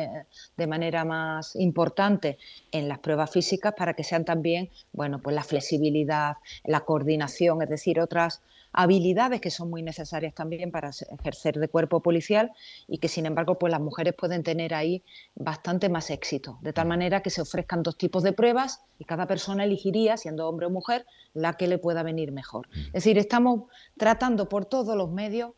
de, 0.57 0.67
manera 0.67 1.05
más 1.05 1.55
importante 1.55 2.39
en 2.71 2.87
las 2.87 2.97
pruebas 2.97 3.29
físicas, 3.29 3.75
para 3.77 3.93
que 3.93 4.03
sean 4.03 4.25
también, 4.25 4.71
bueno, 4.91 5.19
pues 5.19 5.35
la 5.35 5.43
flexibilidad, 5.43 6.37
la 6.63 6.81
coordinación, 6.81 7.61
es 7.61 7.69
decir, 7.69 7.99
otras 7.99 8.41
habilidades 8.73 9.39
que 9.39 9.51
son 9.51 9.69
muy 9.69 9.83
necesarias 9.83 10.33
también 10.33 10.71
para 10.71 10.89
ejercer 10.89 11.59
de 11.59 11.69
cuerpo 11.69 12.01
policial 12.01 12.51
y 12.87 12.97
que 12.97 13.07
sin 13.07 13.25
embargo 13.25 13.57
pues 13.59 13.71
las 13.71 13.79
mujeres 13.79 14.15
pueden 14.15 14.43
tener 14.43 14.73
ahí 14.73 15.03
bastante 15.35 15.87
más 15.89 16.09
éxito, 16.09 16.57
de 16.61 16.73
tal 16.73 16.87
manera 16.87 17.21
que 17.21 17.29
se 17.29 17.41
ofrezcan 17.41 17.83
dos 17.83 17.97
tipos 17.97 18.23
de 18.23 18.33
pruebas 18.33 18.81
y 18.97 19.05
cada 19.05 19.27
persona 19.27 19.63
elegiría, 19.63 20.17
siendo 20.17 20.47
hombre 20.49 20.65
o 20.65 20.69
mujer, 20.69 21.05
la 21.33 21.53
que 21.53 21.67
le 21.67 21.77
pueda 21.77 22.03
venir 22.03 22.31
mejor. 22.31 22.67
Es 22.87 22.93
decir, 22.93 23.17
estamos 23.17 23.63
tratando 23.97 24.49
por 24.49 24.65
todos 24.65 24.97
los 24.97 25.11
medios 25.11 25.51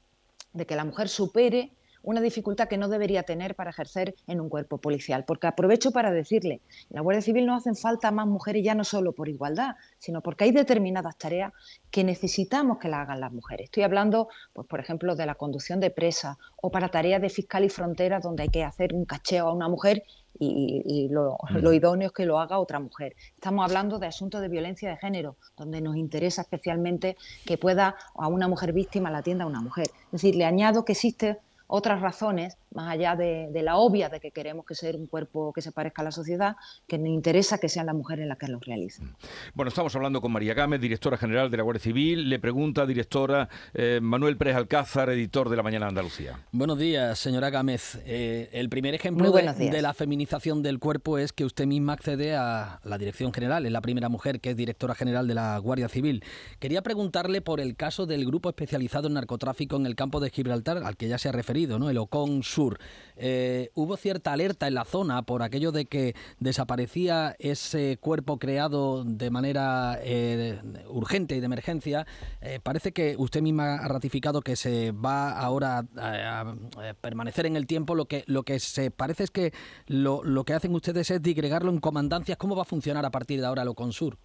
de 0.53 0.65
que 0.65 0.75
la 0.75 0.85
mujer 0.85 1.09
supere 1.09 1.71
una 2.05 2.21
dificultad 2.21 2.67
que 2.67 2.77
no 2.77 2.87
debería 2.87 3.23
tener 3.23 3.55
para 3.55 3.71
ejercer 3.71 4.15
en 4.27 4.39
un 4.39 4.47
cuerpo 4.47 4.77
policial. 4.77 5.25
Porque 5.25 5.47
aprovecho 5.47 5.91
para 5.91 6.11
decirle, 6.11 6.61
en 6.89 6.95
la 6.95 7.01
Guardia 7.01 7.21
Civil 7.21 7.45
no 7.45 7.55
hacen 7.55 7.75
falta 7.75 8.11
más 8.11 8.27
mujeres 8.27 8.63
ya 8.63 8.75
no 8.75 8.83
solo 8.83 9.11
por 9.11 9.27
igualdad, 9.27 9.75
sino 9.97 10.21
porque 10.21 10.45
hay 10.45 10.51
determinadas 10.51 11.17
tareas 11.17 11.51
que 11.89 12.03
necesitamos 12.03 12.77
que 12.77 12.89
las 12.89 13.01
hagan 13.01 13.19
las 13.19 13.33
mujeres. 13.33 13.65
Estoy 13.65 13.83
hablando, 13.83 14.29
pues, 14.53 14.67
por 14.67 14.79
ejemplo, 14.79 15.15
de 15.15 15.25
la 15.25 15.35
conducción 15.35 15.79
de 15.79 15.89
presa 15.89 16.37
o 16.61 16.71
para 16.71 16.89
tareas 16.89 17.21
de 17.21 17.29
fiscal 17.29 17.65
y 17.65 17.69
frontera 17.69 18.19
donde 18.19 18.43
hay 18.43 18.49
que 18.49 18.63
hacer 18.63 18.93
un 18.93 19.05
cacheo 19.05 19.47
a 19.47 19.53
una 19.53 19.67
mujer 19.67 20.03
y, 20.37 21.07
lo, 21.09 21.37
mm. 21.49 21.57
lo, 21.57 21.73
idóneo 21.73 22.07
es 22.07 22.13
que 22.13 22.25
lo 22.25 22.39
haga 22.39 22.59
otra 22.59 22.79
mujer. 22.79 23.15
Estamos 23.35 23.65
hablando 23.65 23.99
de 23.99 24.07
asuntos 24.07 24.41
de 24.41 24.49
violencia 24.49 24.89
de 24.89 24.97
género, 24.97 25.37
donde 25.57 25.81
nos 25.81 25.95
interesa 25.95 26.41
especialmente 26.41 27.15
que 27.45 27.57
pueda 27.57 27.95
a 28.15 28.27
una 28.27 28.47
mujer 28.47 28.73
víctima 28.73 29.09
la 29.09 29.19
atienda 29.19 29.45
a 29.45 29.47
una 29.47 29.61
mujer. 29.61 29.87
Es 30.07 30.11
decir, 30.11 30.35
le 30.35 30.45
añado 30.45 30.83
que 30.83 30.91
existe 30.91 31.39
otras 31.67 32.01
razones, 32.01 32.57
más 32.73 32.91
allá 32.91 33.15
de, 33.15 33.49
la 33.63 33.77
obvia 33.77 34.09
de 34.09 34.19
que 34.19 34.31
queremos 34.31 34.65
que 34.65 34.75
sea 34.75 34.95
un 34.95 35.07
cuerpo 35.07 35.51
que 35.53 35.61
se 35.61 35.71
parezca 35.71 36.01
a 36.01 36.05
la 36.05 36.11
sociedad, 36.11 36.55
que 36.87 36.97
nos 36.97 37.07
interesa 37.07 37.57
que 37.57 37.69
sean 37.69 37.87
las 37.87 37.95
mujeres 37.95 38.27
las 38.27 38.37
que 38.37 38.47
lo 38.47 38.59
realicen. 38.59 39.05
Mm. 39.05 39.15
Bueno, 39.55 39.69
estamos 39.69 39.95
hablando 39.95 40.21
con 40.21 40.31
María 40.31 40.53
Gámez, 40.53 40.79
directora 40.79 41.17
general 41.17 41.49
de 41.49 41.57
la 41.57 41.63
Guardia 41.63 41.81
Civil. 41.81 42.29
Le 42.29 42.39
pregunta, 42.39 42.85
directora, 42.85 43.49
eh, 43.73 43.99
Manuel 44.01 44.37
Pérez 44.37 44.55
Alcázar, 44.55 45.09
editor 45.09 45.49
de 45.49 45.55
La 45.55 45.63
Mañana 45.63 45.85
de 45.85 45.89
Andalucía. 45.89 46.39
Buenos 46.51 46.77
días, 46.77 47.17
señora 47.17 47.49
Gámez. 47.49 47.99
Eh, 48.05 48.49
el 48.51 48.69
primer 48.69 48.93
ejemplo 48.93 49.31
de, 49.31 49.41
de, 49.53 49.81
la 49.81 49.93
feminización 49.93 50.61
del 50.61 50.79
cuerpo 50.79 51.17
es 51.17 51.33
que 51.33 51.45
usted 51.45 51.65
misma 51.65 51.93
accede 51.93 52.35
a 52.35 52.79
la 52.83 52.97
dirección 52.97 53.33
general. 53.33 53.65
Es 53.65 53.71
la 53.71 53.81
primera 53.81 54.09
mujer 54.09 54.39
que 54.39 54.51
es 54.51 54.57
directora 54.57 54.93
general 54.93 55.27
de 55.27 55.33
la 55.33 55.57
Guardia 55.57 55.89
Civil. 55.89 56.23
Quería 56.59 56.83
preguntarle 56.83 57.41
por 57.41 57.59
el 57.59 57.75
caso 57.75 58.05
del 58.05 58.25
grupo 58.25 58.49
especializado 58.49 59.07
en 59.07 59.15
narcotráfico 59.15 59.77
en 59.77 59.85
el 59.87 59.95
campo 59.95 60.19
de 60.19 60.29
Gibraltar, 60.29 60.77
al 60.77 60.97
que 60.97 61.07
ya 61.07 61.17
se 61.17 61.29
ha 61.29 61.31
referido 61.31 61.54
el 61.63 61.97
Ocon 61.97 62.43
Sur. 62.43 62.79
Eh, 63.17 63.71
hubo 63.75 63.95
cierta 63.95 64.33
alerta 64.33 64.67
en 64.67 64.73
la 64.73 64.83
zona 64.83 65.21
por 65.21 65.41
aquello 65.41 65.71
de 65.71 65.85
que 65.85 66.15
desaparecía 66.39 67.35
ese 67.39 67.97
cuerpo 67.97 68.37
creado 68.37 69.05
de 69.05 69.29
manera 69.29 69.97
eh, 70.01 70.59
urgente 70.89 71.35
y 71.35 71.39
de 71.39 71.45
emergencia. 71.45 72.05
Eh, 72.41 72.59
parece 72.61 72.91
que 72.91 73.15
usted 73.17 73.41
misma 73.41 73.75
ha 73.75 73.87
ratificado 73.87 74.41
que 74.41 74.57
se 74.57 74.91
va 74.91 75.31
ahora 75.31 75.85
a, 75.97 76.55
permanecer 76.99 77.45
en 77.45 77.55
el 77.55 77.67
tiempo. 77.67 77.95
Lo 77.95 78.05
que, 78.05 78.23
lo 78.27 78.43
que 78.43 78.59
se 78.59 78.91
parece 78.91 79.23
es 79.23 79.31
que 79.31 79.53
lo, 79.87 80.23
lo 80.23 80.43
que 80.43 80.53
hacen 80.53 80.75
ustedes 80.75 81.09
es 81.09 81.21
digregarlo 81.21 81.71
en 81.71 81.79
comandancias. 81.79 82.37
¿Cómo 82.37 82.55
va 82.55 82.63
a 82.63 82.65
funcionar 82.65 83.05
a 83.05 83.11
partir 83.11 83.39
de 83.39 83.45
ahora 83.45 83.61
el 83.61 83.69
Ocon 83.69 83.93
Sur? 83.93 84.17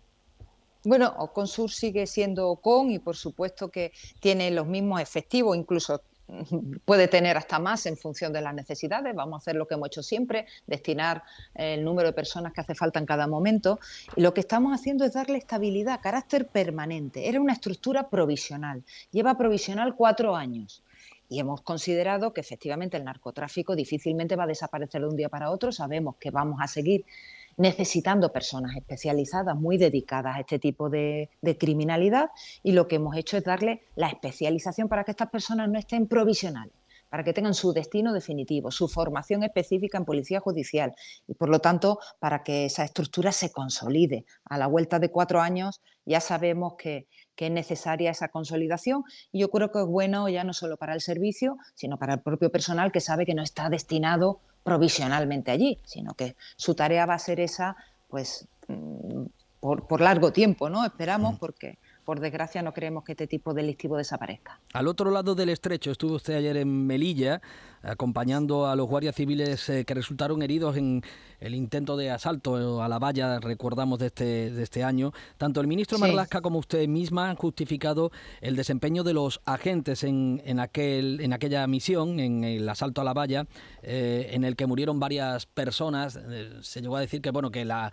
Bueno, 0.82 1.14
Oconsur 1.18 1.70
sigue 1.70 2.06
siendo 2.06 2.48
Ocon 2.48 2.90
y 2.90 2.98
por 2.98 3.14
supuesto 3.14 3.70
que 3.70 3.92
tiene 4.18 4.50
los 4.50 4.66
mismos 4.66 5.02
efectivos, 5.02 5.54
incluso 5.56 6.00
puede 6.84 7.08
tener 7.08 7.36
hasta 7.36 7.58
más 7.58 7.86
en 7.86 7.96
función 7.96 8.32
de 8.32 8.40
las 8.40 8.54
necesidades. 8.54 9.14
Vamos 9.14 9.34
a 9.34 9.38
hacer 9.38 9.56
lo 9.56 9.66
que 9.66 9.74
hemos 9.74 9.88
hecho 9.88 10.02
siempre, 10.02 10.46
destinar 10.66 11.22
el 11.54 11.84
número 11.84 12.08
de 12.08 12.12
personas 12.12 12.52
que 12.52 12.60
hace 12.60 12.74
falta 12.74 12.98
en 12.98 13.06
cada 13.06 13.26
momento. 13.26 13.78
Y 14.16 14.20
lo 14.20 14.34
que 14.34 14.40
estamos 14.40 14.72
haciendo 14.72 15.04
es 15.04 15.12
darle 15.12 15.38
estabilidad, 15.38 16.00
carácter 16.00 16.46
permanente. 16.46 17.28
Era 17.28 17.40
una 17.40 17.52
estructura 17.52 18.08
provisional. 18.08 18.82
Lleva 19.10 19.36
provisional 19.36 19.94
cuatro 19.94 20.36
años. 20.36 20.82
Y 21.28 21.38
hemos 21.38 21.60
considerado 21.62 22.32
que 22.32 22.40
efectivamente 22.40 22.96
el 22.96 23.04
narcotráfico 23.04 23.76
difícilmente 23.76 24.34
va 24.34 24.44
a 24.44 24.48
desaparecer 24.48 25.00
de 25.02 25.06
un 25.06 25.16
día 25.16 25.28
para 25.28 25.50
otro. 25.50 25.70
Sabemos 25.70 26.16
que 26.16 26.32
vamos 26.32 26.58
a 26.60 26.66
seguir 26.66 27.04
necesitando 27.60 28.32
personas 28.32 28.74
especializadas 28.74 29.54
muy 29.54 29.76
dedicadas 29.76 30.36
a 30.36 30.40
este 30.40 30.58
tipo 30.58 30.88
de, 30.88 31.28
criminalidad 31.58 32.30
y 32.62 32.72
lo 32.72 32.88
que 32.88 32.96
hemos 32.96 33.16
hecho 33.16 33.36
es 33.36 33.44
darle 33.44 33.82
la 33.96 34.08
especialización 34.08 34.88
para 34.88 35.04
que 35.04 35.10
estas 35.10 35.28
personas 35.28 35.68
no 35.68 35.78
estén 35.78 36.06
provisionales 36.06 36.72
para 37.10 37.24
que 37.24 37.32
tengan 37.32 37.54
su 37.54 37.72
destino 37.72 38.12
definitivo, 38.12 38.70
su 38.70 38.86
formación 38.86 39.42
específica 39.42 39.98
en 39.98 40.04
policía 40.04 40.38
judicial 40.38 40.94
y, 41.26 41.34
por 41.34 41.48
lo 41.48 41.58
tanto, 41.58 41.98
para 42.20 42.44
que 42.44 42.66
esa 42.66 42.84
estructura 42.84 43.32
se 43.32 43.50
consolide. 43.50 44.26
A 44.44 44.56
la 44.56 44.68
vuelta 44.68 45.00
de 45.00 45.10
cuatro 45.10 45.40
años 45.40 45.82
ya 46.06 46.20
sabemos 46.20 46.74
que, 46.78 47.08
que, 47.34 47.46
es 47.46 47.50
necesaria 47.50 48.12
esa 48.12 48.28
consolidación 48.28 49.02
y 49.32 49.40
yo 49.40 49.50
creo 49.50 49.72
que 49.72 49.80
es 49.80 49.86
bueno 49.86 50.28
ya 50.28 50.44
no 50.44 50.52
solo 50.52 50.76
para 50.76 50.94
el 50.94 51.00
servicio, 51.00 51.56
sino 51.74 51.98
para 51.98 52.14
el 52.14 52.20
propio 52.20 52.52
personal 52.52 52.92
que 52.92 53.00
sabe 53.00 53.26
que 53.26 53.34
no 53.34 53.42
está 53.42 53.68
destinado 53.70 54.40
provisionalmente 54.62 55.50
allí, 55.50 55.78
sino 55.84 56.14
que 56.14 56.36
su 56.56 56.74
tarea 56.74 57.06
va 57.06 57.14
a 57.14 57.18
ser 57.18 57.40
esa, 57.40 57.76
pues, 58.08 58.48
mm, 58.68 59.24
por, 59.60 59.86
por 59.86 60.00
largo 60.00 60.32
tiempo, 60.32 60.70
¿no? 60.70 60.84
Esperamos, 60.84 61.38
porque 61.38 61.78
por 62.10 62.18
desgracia 62.18 62.60
no 62.60 62.72
creemos 62.72 63.04
que 63.04 63.12
este 63.12 63.28
tipo 63.28 63.54
delictivo 63.54 63.96
desaparezca. 63.96 64.58
Al 64.72 64.88
otro 64.88 65.12
lado 65.12 65.36
del 65.36 65.48
estrecho 65.48 65.92
estuvo 65.92 66.16
usted 66.16 66.34
ayer 66.34 66.56
en 66.56 66.84
Melilla 66.84 67.40
acompañando 67.82 68.66
a 68.66 68.74
los 68.74 68.88
guardias 68.88 69.14
civiles 69.14 69.68
eh, 69.68 69.84
que 69.84 69.94
resultaron 69.94 70.42
heridos 70.42 70.76
en 70.76 71.02
el 71.38 71.54
intento 71.54 71.96
de 71.96 72.10
asalto 72.10 72.82
a 72.82 72.88
la 72.88 72.98
valla, 72.98 73.38
recordamos 73.38 74.00
de 74.00 74.06
este, 74.06 74.50
de 74.50 74.60
este 74.60 74.82
año. 74.82 75.12
Tanto 75.38 75.60
el 75.60 75.68
ministro 75.68 76.00
Marlasca 76.00 76.40
como 76.40 76.58
usted 76.58 76.88
misma 76.88 77.30
han 77.30 77.36
justificado 77.36 78.10
el 78.40 78.56
desempeño 78.56 79.04
de 79.04 79.14
los 79.14 79.40
agentes 79.44 80.02
en, 80.02 80.42
en, 80.44 80.58
aquel, 80.58 81.20
en 81.20 81.32
aquella 81.32 81.64
misión, 81.68 82.18
en 82.18 82.42
el 82.42 82.68
asalto 82.68 83.02
a 83.02 83.04
la 83.04 83.12
valla, 83.12 83.46
eh, 83.84 84.30
en 84.32 84.42
el 84.42 84.56
que 84.56 84.66
murieron 84.66 84.98
varias 84.98 85.46
personas. 85.46 86.18
Eh, 86.20 86.58
se 86.62 86.82
llegó 86.82 86.96
a 86.96 87.00
decir 87.00 87.22
que 87.22 87.30
bueno 87.30 87.52
que 87.52 87.64
la 87.64 87.92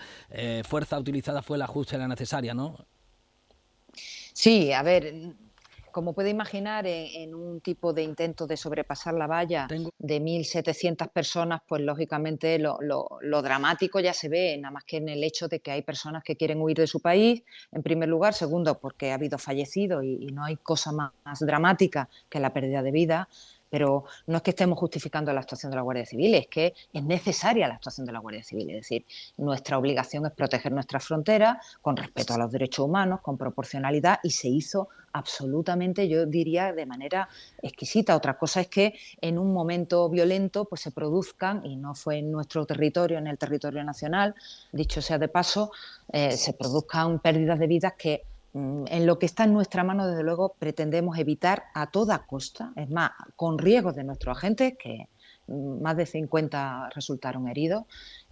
fuerza 0.64 0.98
utilizada 0.98 1.44
fue 1.44 1.60
la 1.60 1.68
justa 1.68 1.98
y 1.98 2.00
la 2.00 2.08
necesaria, 2.08 2.56
¿no? 2.56 2.78
Sí, 4.40 4.72
a 4.72 4.84
ver, 4.84 5.34
como 5.92 6.14
puede 6.14 6.30
imaginar, 6.30 6.86
en, 6.86 7.34
un 7.34 7.60
tipo 7.60 7.92
de 7.92 8.04
intento 8.04 8.46
de 8.46 8.56
sobrepasar 8.56 9.16
la 9.16 9.26
valla 9.26 9.68
de 9.68 10.22
1.700 10.22 11.10
personas, 11.10 11.62
pues 11.68 11.82
lógicamente 11.82 12.60
lo, 12.60 12.78
dramático 13.42 14.00
ya 14.00 14.14
se 14.14 14.30
ve, 14.30 14.56
nada 14.60 14.74
más 14.74 14.84
que 14.84 14.98
en 14.98 15.10
el 15.10 15.24
hecho 15.24 15.48
de 15.48 15.60
que 15.60 15.72
hay 15.72 15.82
personas 15.82 16.24
que 16.24 16.36
quieren 16.36 16.62
huir 16.62 16.78
de 16.78 16.86
su 16.86 17.00
país, 17.00 17.42
en 17.72 17.82
primer 17.82 18.10
lugar. 18.10 18.36
Segundo, 18.36 18.78
porque 18.78 19.10
ha 19.10 19.16
habido 19.16 19.40
fallecidos 19.40 20.04
y, 20.04 20.28
no 20.28 20.44
hay 20.44 20.58
cosa 20.58 20.92
más, 20.92 21.14
dramática 21.40 22.08
que 22.30 22.40
la 22.40 22.54
pérdida 22.54 22.84
de 22.84 22.92
vida. 22.92 23.30
Pero 23.70 24.06
no 24.28 24.38
es 24.38 24.44
que 24.44 24.52
estemos 24.52 24.78
justificando 24.80 25.34
la 25.34 25.42
actuación 25.42 25.72
de 25.72 25.76
la 25.76 25.82
Guardia 25.82 26.06
Civil, 26.06 26.36
es 26.36 26.48
que 26.48 26.74
es 26.94 27.04
necesaria 27.04 27.68
la 27.68 27.76
actuación 27.76 28.06
de 28.06 28.14
la 28.14 28.20
Guardia 28.20 28.44
Civil. 28.44 28.70
Es 28.70 28.78
decir, 28.78 29.06
nuestra 29.38 29.78
obligación 29.78 30.26
es 30.26 30.32
proteger 30.32 30.72
nuestras 30.72 31.06
fronteras 31.06 31.58
con 31.82 31.98
respeto 31.98 32.34
a 32.34 32.38
los 32.38 32.52
derechos 32.52 32.86
humanos, 32.86 33.22
con 33.22 33.38
proporcionalidad, 33.38 34.20
y 34.24 34.32
se 34.32 34.48
hizo 34.48 34.90
absolutamente, 35.14 36.08
yo 36.08 36.26
diría, 36.26 36.74
de 36.74 36.86
manera 36.86 37.28
exquisita. 37.62 38.16
Otra 38.16 38.38
cosa 38.38 38.62
es 38.62 38.68
que 38.68 38.94
en 39.22 39.38
un 39.40 39.54
momento 39.54 40.10
violento 40.10 40.66
pues 40.66 40.82
se 40.82 40.92
produzcan, 40.92 41.66
y 41.66 41.76
no 41.76 41.96
fue 41.96 42.20
en 42.20 42.32
nuestro 42.32 42.66
territorio, 42.66 43.18
en 43.18 43.28
el 43.28 43.38
territorio 43.38 43.84
nacional, 43.84 44.36
dicho 44.72 45.02
sea 45.02 45.18
de 45.18 45.28
paso, 45.28 45.72
eh, 46.12 46.32
se 46.32 46.54
produzcan 46.54 47.20
pérdidas 47.20 47.60
de 47.60 47.68
vidas 47.68 47.94
que 47.98 48.24
en 48.88 49.06
lo 49.06 49.20
que 49.20 49.26
está 49.26 49.44
en 49.44 49.54
nuestra 49.54 49.84
mano, 49.84 50.08
desde 50.08 50.24
luego, 50.24 50.56
pretendemos 50.58 51.18
evitar 51.18 51.66
a 51.74 51.92
toda 51.92 52.26
costa, 52.26 52.74
es 52.76 52.90
más, 52.90 53.12
con 53.36 53.58
riesgo 53.58 53.94
de 53.94 54.04
nuestros 54.04 54.38
agentes, 54.38 54.76
que 54.78 55.10
mm, 55.48 55.82
más 55.82 55.98
de 55.98 56.06
50 56.06 56.90
resultaron 56.94 57.48
heridos. 57.48 57.84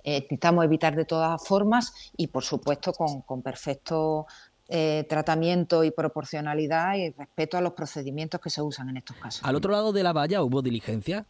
Eh, 0.03 0.27
evitar 0.63 0.95
de 0.95 1.05
todas 1.05 1.43
formas 1.45 1.93
y, 2.15 2.27
por 2.27 2.43
supuesto, 2.43 2.93
con, 2.93 3.21
con 3.21 3.41
perfecto 3.41 4.27
eh, 4.67 5.05
tratamiento 5.09 5.83
y 5.83 5.91
proporcionalidad 5.91 6.95
y 6.95 7.11
respeto 7.11 7.57
a 7.57 7.61
los 7.61 7.73
procedimientos 7.73 8.39
que 8.41 8.49
se 8.49 8.61
usan 8.61 8.89
en 8.89 8.97
estos 8.97 9.17
casos. 9.17 9.43
¿Al 9.43 9.55
otro 9.55 9.71
lado 9.71 9.91
de 9.93 10.03
la 10.03 10.13
valla 10.13 10.41
hubo 10.43 10.61
diligencia? 10.61 11.25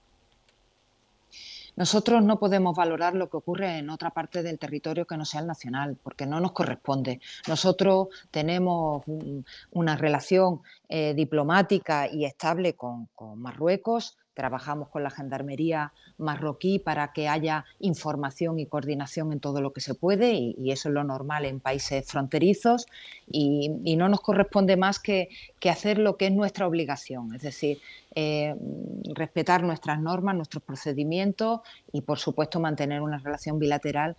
Nosotros 1.75 2.24
no 2.24 2.39
podemos 2.39 2.75
valorar 2.75 3.15
lo 3.15 3.29
que 3.29 3.38
ocurre 3.38 3.77
en 3.77 3.89
otra 3.89 4.12
parte 4.12 4.44
del 4.44 4.60
territorio 4.60 5.05
que 5.05 5.17
no 5.17 5.25
sea 5.25 5.41
el 5.41 5.48
nacional, 5.48 5.98
porque 6.01 6.25
no 6.25 6.39
nos 6.39 6.53
corresponde. 6.53 7.20
Nosotros 7.48 8.08
tenemos 8.32 9.03
una 9.72 9.98
relación 9.98 10.62
eh, 10.88 11.13
diplomática 11.13 12.08
y 12.08 12.25
estable 12.25 12.75
con 12.75 13.10
Marruecos, 13.36 14.17
Trabajamos 14.36 14.89
con 14.89 15.01
la 15.01 15.10
Gendarmería 15.10 15.94
marroquí 16.18 16.77
para 16.77 17.13
que 17.13 17.30
haya 17.30 17.65
información 17.80 18.60
y 18.60 18.68
coordinación 18.68 19.32
en 19.32 19.39
todo 19.39 19.62
lo 19.62 19.72
que 19.74 19.82
se 19.82 19.96
puede 19.96 20.34
y, 20.34 20.72
eso 20.72 20.89
es 20.89 20.94
lo 20.94 21.06
normal 21.06 21.46
en 21.46 21.62
países 21.62 22.06
fronterizos 22.06 22.86
y, 23.27 23.70
no 23.96 24.10
nos 24.10 24.20
corresponde 24.20 24.75
más 24.75 25.00
que, 25.00 25.30
hacer 25.70 25.98
lo 25.98 26.15
que 26.18 26.27
es 26.27 26.32
nuestra 26.32 26.68
obligación, 26.68 27.34
es 27.34 27.42
decir, 27.42 27.80
eh, 28.13 28.56
respetar 29.15 29.63
nuestras 29.63 30.00
normas, 30.00 30.36
nuestros 30.36 30.62
procedimientos 30.62 31.62
y 31.92 32.01
por 32.01 32.20
supuesto 32.20 32.60
mantener 32.60 33.01
una 33.01 33.18
relación 33.18 33.58
bilateral 33.58 34.15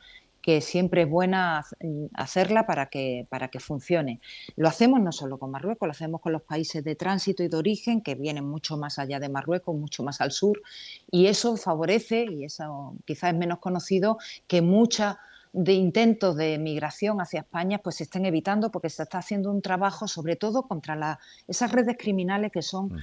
que 0.47 0.61
siempre 0.61 1.03
es 1.03 1.11
buena 1.11 1.67
hacerla 2.15 2.67
para 2.67 2.87
que, 2.87 3.26
para 3.29 3.49
que 3.49 3.59
funcione. 3.59 4.21
Lo 4.55 4.69
hacemos 4.69 5.00
no 5.00 5.11
solo 5.11 5.38
con 5.38 5.50
Marruecos, 5.50 5.88
lo 5.88 5.91
hacemos 5.91 6.21
con 6.21 6.33
los 6.33 6.43
países 6.43 6.85
de 6.85 6.95
tránsito 6.95 7.43
y 7.43 7.49
de 7.49 7.57
origen, 7.57 8.00
que 8.00 8.15
vienen 8.15 8.45
mucho 8.45 8.76
más 8.76 9.00
allá 9.00 9.19
de 9.19 9.29
Marruecos, 9.29 9.75
mucho 9.75 10.05
más 10.05 10.21
al 10.21 10.31
sur, 10.31 10.62
y 11.11 11.26
eso 11.26 11.57
favorece, 11.57 12.26
y 12.31 12.45
eso 12.45 12.95
quizás 13.05 13.33
es 13.33 13.37
menos 13.37 13.59
conocido, 13.59 14.19
que 14.47 14.62
muchas 14.62 15.17
de 15.53 15.73
intentos 15.73 16.37
de 16.37 16.59
migración 16.59 17.21
hacia 17.21 17.41
España 17.41 17.79
pues 17.79 17.97
se 17.97 18.05
estén 18.05 18.25
evitando 18.25 18.71
porque 18.71 18.88
se 18.88 19.03
está 19.03 19.19
haciendo 19.19 19.50
un 19.50 19.62
trabajo 19.62 20.07
sobre 20.07 20.37
todo 20.37 20.69
contra 20.69 21.19
esas 21.49 21.73
redes 21.73 21.97
criminales 21.99 22.53
que 22.53 22.62
son 22.62 22.97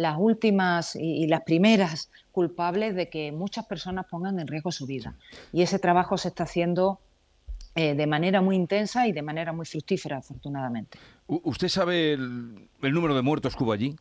las 0.00 0.16
últimas 0.18 0.96
y, 0.96 1.26
las 1.26 1.42
primeras 1.42 2.10
culpables 2.32 2.94
de 2.94 3.08
que 3.08 3.32
muchas 3.32 3.66
personas 3.66 4.06
pongan 4.06 4.40
en 4.40 4.46
riesgo 4.46 4.72
su 4.72 4.86
vida. 4.86 5.14
Y 5.52 5.62
ese 5.62 5.78
trabajo 5.78 6.16
se 6.16 6.28
está 6.28 6.44
haciendo 6.44 6.98
eh, 7.74 7.94
de 7.94 8.06
manera 8.06 8.40
muy 8.40 8.56
intensa 8.56 9.06
y 9.06 9.12
de 9.12 9.22
manera 9.22 9.52
muy 9.52 9.66
fructífera, 9.66 10.18
afortunadamente. 10.18 10.98
¿Usted 11.26 11.68
sabe 11.68 12.14
el, 12.14 12.68
número 12.80 13.14
de 13.14 13.22
muertos 13.22 13.54
que 13.54 13.62
hubo 13.62 13.72
allí? 13.72 13.94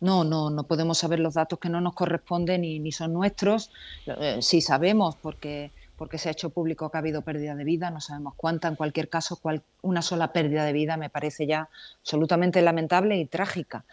No, 0.00 0.24
no, 0.24 0.48
no 0.48 0.64
podemos 0.64 0.96
saber 0.96 1.20
los 1.20 1.34
datos 1.34 1.58
que 1.58 1.68
no 1.68 1.82
nos 1.82 1.92
corresponden 1.92 2.62
ni, 2.62 2.78
ni 2.78 2.90
son 2.90 3.12
nuestros. 3.12 3.70
Eh, 4.06 4.38
sí 4.40 4.62
sabemos 4.62 5.14
porque, 5.16 5.72
porque 5.96 6.16
se 6.16 6.30
ha 6.30 6.32
hecho 6.32 6.48
público 6.48 6.90
que 6.90 6.96
ha 6.96 7.00
habido 7.00 7.20
pérdida 7.20 7.54
de 7.54 7.64
vida, 7.64 7.90
no 7.90 8.00
sabemos 8.00 8.32
cuánta. 8.34 8.66
En 8.66 8.76
cualquier 8.76 9.10
caso, 9.10 9.38
una 9.82 10.00
sola 10.00 10.32
pérdida 10.32 10.64
de 10.64 10.72
vida 10.72 10.96
me 10.96 11.10
parece 11.10 11.46
ya 11.46 11.68
absolutamente 12.00 12.62
lamentable 12.62 13.18
y 13.18 13.26
trágica 13.26 13.84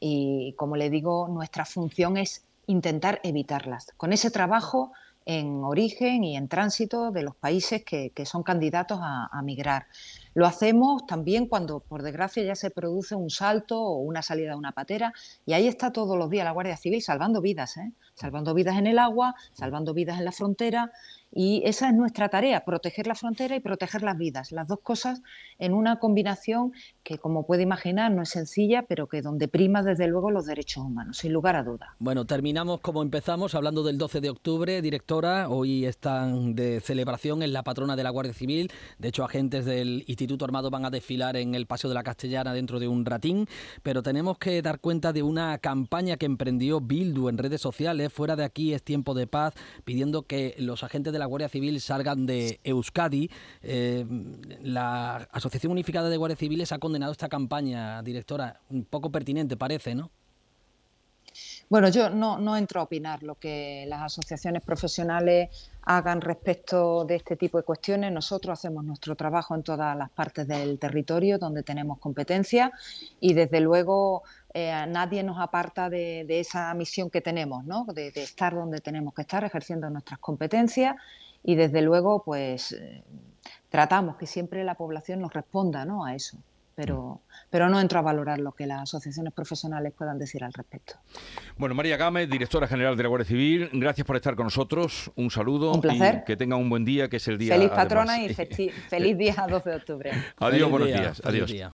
y 0.00 0.54
como 0.56 0.76
le 0.76 0.90
digo, 0.90 1.28
nuestra 1.28 1.64
función 1.64 2.16
es 2.16 2.44
intentar 2.66 3.20
evitarlas. 3.24 3.92
Con 3.96 4.12
ese 4.12 4.30
trabajo 4.30 4.92
en 5.28 5.62
origen 5.62 6.24
y 6.24 6.38
en 6.38 6.48
tránsito 6.48 7.10
de 7.10 7.22
los 7.22 7.36
países 7.36 7.84
que, 7.84 8.10
son 8.24 8.42
candidatos 8.42 8.98
a, 9.02 9.42
migrar. 9.42 9.86
Lo 10.32 10.46
hacemos 10.46 11.06
también 11.06 11.46
cuando, 11.46 11.80
por 11.80 12.02
desgracia, 12.02 12.42
ya 12.42 12.54
se 12.54 12.70
produce 12.70 13.14
un 13.14 13.28
salto 13.28 13.78
o 13.78 13.98
una 13.98 14.22
salida 14.22 14.52
de 14.52 14.56
una 14.56 14.72
patera 14.72 15.12
y 15.44 15.52
ahí 15.52 15.68
está 15.68 15.92
todos 15.92 16.16
los 16.16 16.30
días 16.30 16.46
la 16.46 16.52
Guardia 16.52 16.78
Civil 16.78 17.02
salvando 17.02 17.42
vidas, 17.42 17.76
¿eh? 17.76 17.92
salvando 18.14 18.54
vidas 18.54 18.78
en 18.78 18.86
el 18.86 18.98
agua, 18.98 19.34
salvando 19.52 19.92
vidas 19.92 20.18
en 20.18 20.24
la 20.24 20.32
frontera 20.32 20.92
y 21.30 21.62
esa 21.64 21.88
es 21.88 21.94
nuestra 21.94 22.28
tarea, 22.28 22.64
proteger 22.64 23.06
la 23.06 23.14
frontera 23.14 23.56
y 23.56 23.60
proteger 23.60 24.02
las 24.02 24.16
vidas, 24.16 24.52
las 24.52 24.66
dos 24.66 24.80
cosas 24.82 25.22
en 25.58 25.74
una 25.74 25.98
combinación 25.98 26.72
que, 27.02 27.18
como 27.18 27.46
puede 27.46 27.62
imaginar, 27.62 28.12
no 28.12 28.22
es 28.22 28.30
sencilla, 28.30 28.84
pero 28.88 29.08
que 29.08 29.22
donde 29.22 29.48
prima 29.48 29.82
desde 29.82 30.06
luego 30.06 30.30
los 30.30 30.46
derechos 30.46 30.84
humanos, 30.84 31.18
sin 31.18 31.32
lugar 31.32 31.56
a 31.56 31.64
duda. 31.64 31.94
Bueno, 31.98 32.24
terminamos 32.24 32.80
como 32.80 33.02
empezamos, 33.02 33.54
hablando 33.54 33.82
del 33.82 33.98
12 33.98 34.20
de 34.20 34.30
octubre. 34.30 34.82
Directora, 34.82 35.48
hoy 35.48 35.84
están 35.84 36.54
de 36.54 36.80
celebración 36.80 37.42
en 37.42 37.52
la 37.52 37.62
patrona 37.62 37.96
de 37.96 38.04
la 38.04 38.10
Guardia 38.10 38.34
Civil. 38.34 38.70
De 38.98 39.08
hecho, 39.08 39.24
agentes 39.24 39.64
del 39.64 40.04
Instituto 40.06 40.44
Armado 40.44 40.70
van 40.70 40.84
a 40.84 40.90
desfilar 40.90 41.36
en 41.36 41.54
el 41.54 41.66
Paseo 41.66 41.88
de 41.88 41.94
la 41.94 42.02
Castellana 42.02 42.52
dentro 42.52 42.78
de 42.78 42.88
un 42.88 43.04
ratín, 43.04 43.46
pero 43.82 44.02
tenemos 44.02 44.38
que 44.38 44.62
dar 44.62 44.80
cuenta 44.80 45.12
de 45.12 45.22
una 45.22 45.58
campaña 45.58 46.16
que 46.16 46.26
emprendió 46.26 46.80
Bildu 46.80 47.28
en 47.28 47.38
redes 47.38 47.60
sociales, 47.60 48.12
fuera 48.12 48.36
de 48.36 48.44
aquí 48.44 48.72
es 48.72 48.82
tiempo 48.82 49.14
de 49.14 49.26
paz, 49.26 49.54
pidiendo 49.84 50.22
que 50.22 50.54
los 50.58 50.82
agentes 50.82 51.12
de 51.12 51.17
la 51.18 51.26
Guardia 51.26 51.48
Civil 51.48 51.80
salgan 51.80 52.26
de 52.26 52.60
Euskadi. 52.64 53.30
Eh, 53.62 54.04
la 54.62 55.16
Asociación 55.32 55.72
Unificada 55.72 56.08
de 56.08 56.16
Guardias 56.16 56.38
Civiles 56.38 56.72
ha 56.72 56.78
condenado 56.78 57.12
esta 57.12 57.28
campaña, 57.28 58.02
directora, 58.02 58.60
un 58.70 58.84
poco 58.84 59.10
pertinente 59.10 59.56
parece, 59.56 59.94
¿no? 59.94 60.10
Bueno, 61.68 61.88
yo 61.90 62.08
no, 62.08 62.38
no, 62.38 62.56
entro 62.56 62.80
a 62.80 62.84
opinar 62.84 63.22
lo 63.22 63.34
que 63.34 63.84
las 63.88 64.02
asociaciones 64.02 64.62
profesionales 64.62 65.70
hagan 65.82 66.22
respecto 66.22 67.04
de 67.04 67.16
este 67.16 67.36
tipo 67.36 67.58
de 67.58 67.64
cuestiones. 67.64 68.10
Nosotros 68.10 68.58
hacemos 68.58 68.84
nuestro 68.84 69.14
trabajo 69.16 69.54
en 69.54 69.62
todas 69.62 69.96
las 69.96 70.10
partes 70.10 70.48
del 70.48 70.78
territorio 70.78 71.38
donde 71.38 71.62
tenemos 71.62 71.98
competencia 71.98 72.72
y 73.20 73.34
desde 73.34 73.60
luego 73.60 74.22
eh, 74.54 74.86
nadie 74.88 75.22
nos 75.22 75.38
aparta 75.38 75.90
de, 75.90 76.26
esa 76.28 76.72
misión 76.74 77.10
que 77.10 77.20
tenemos, 77.20 77.64
¿no? 77.64 77.84
de, 77.92 78.08
estar 78.08 78.54
donde 78.54 78.80
tenemos 78.80 79.12
que 79.14 79.22
estar, 79.22 79.44
ejerciendo 79.44 79.90
nuestras 79.90 80.18
competencias 80.18 80.96
y 81.44 81.54
desde 81.54 81.82
luego 81.82 82.22
pues 82.24 82.72
eh, 82.72 83.02
tratamos 83.68 84.16
que 84.16 84.26
siempre 84.26 84.64
la 84.64 84.74
población 84.74 85.20
nos 85.20 85.32
responda 85.32 85.84
¿no? 85.84 86.04
a 86.04 86.14
eso. 86.14 86.38
Pero, 86.74 87.22
pero 87.50 87.68
no 87.68 87.80
entro 87.80 87.98
a 87.98 88.02
valorar 88.02 88.38
lo 88.38 88.52
que 88.52 88.64
las 88.64 88.82
asociaciones 88.82 89.32
profesionales 89.32 89.92
puedan 89.98 90.16
decir 90.16 90.44
al 90.44 90.52
respecto. 90.52 90.94
Bueno, 91.56 91.74
María 91.74 91.96
Gámez, 91.96 92.30
directora 92.30 92.68
general 92.68 92.96
de 92.96 93.02
la 93.02 93.08
Guardia 93.08 93.26
Civil, 93.26 93.68
gracias 93.72 94.06
por 94.06 94.14
estar 94.14 94.36
con 94.36 94.44
nosotros. 94.44 95.10
Un 95.16 95.28
saludo. 95.28 95.72
Un 95.72 95.80
placer. 95.80 96.20
Y 96.22 96.24
que 96.24 96.36
tenga 96.36 96.54
un 96.54 96.70
buen 96.70 96.84
día, 96.84 97.08
que 97.08 97.16
es 97.16 97.26
el 97.26 97.36
día. 97.36 97.54
Feliz 97.54 97.70
patrona 97.70 98.22
y 98.22 98.32
feliz 98.88 99.18
día 99.18 99.44
12 99.50 99.70
de 99.70 99.74
octubre. 99.74 100.12
Adiós, 100.38 100.70
buenos 100.70 100.86
días. 100.86 101.20
Adiós. 101.24 101.52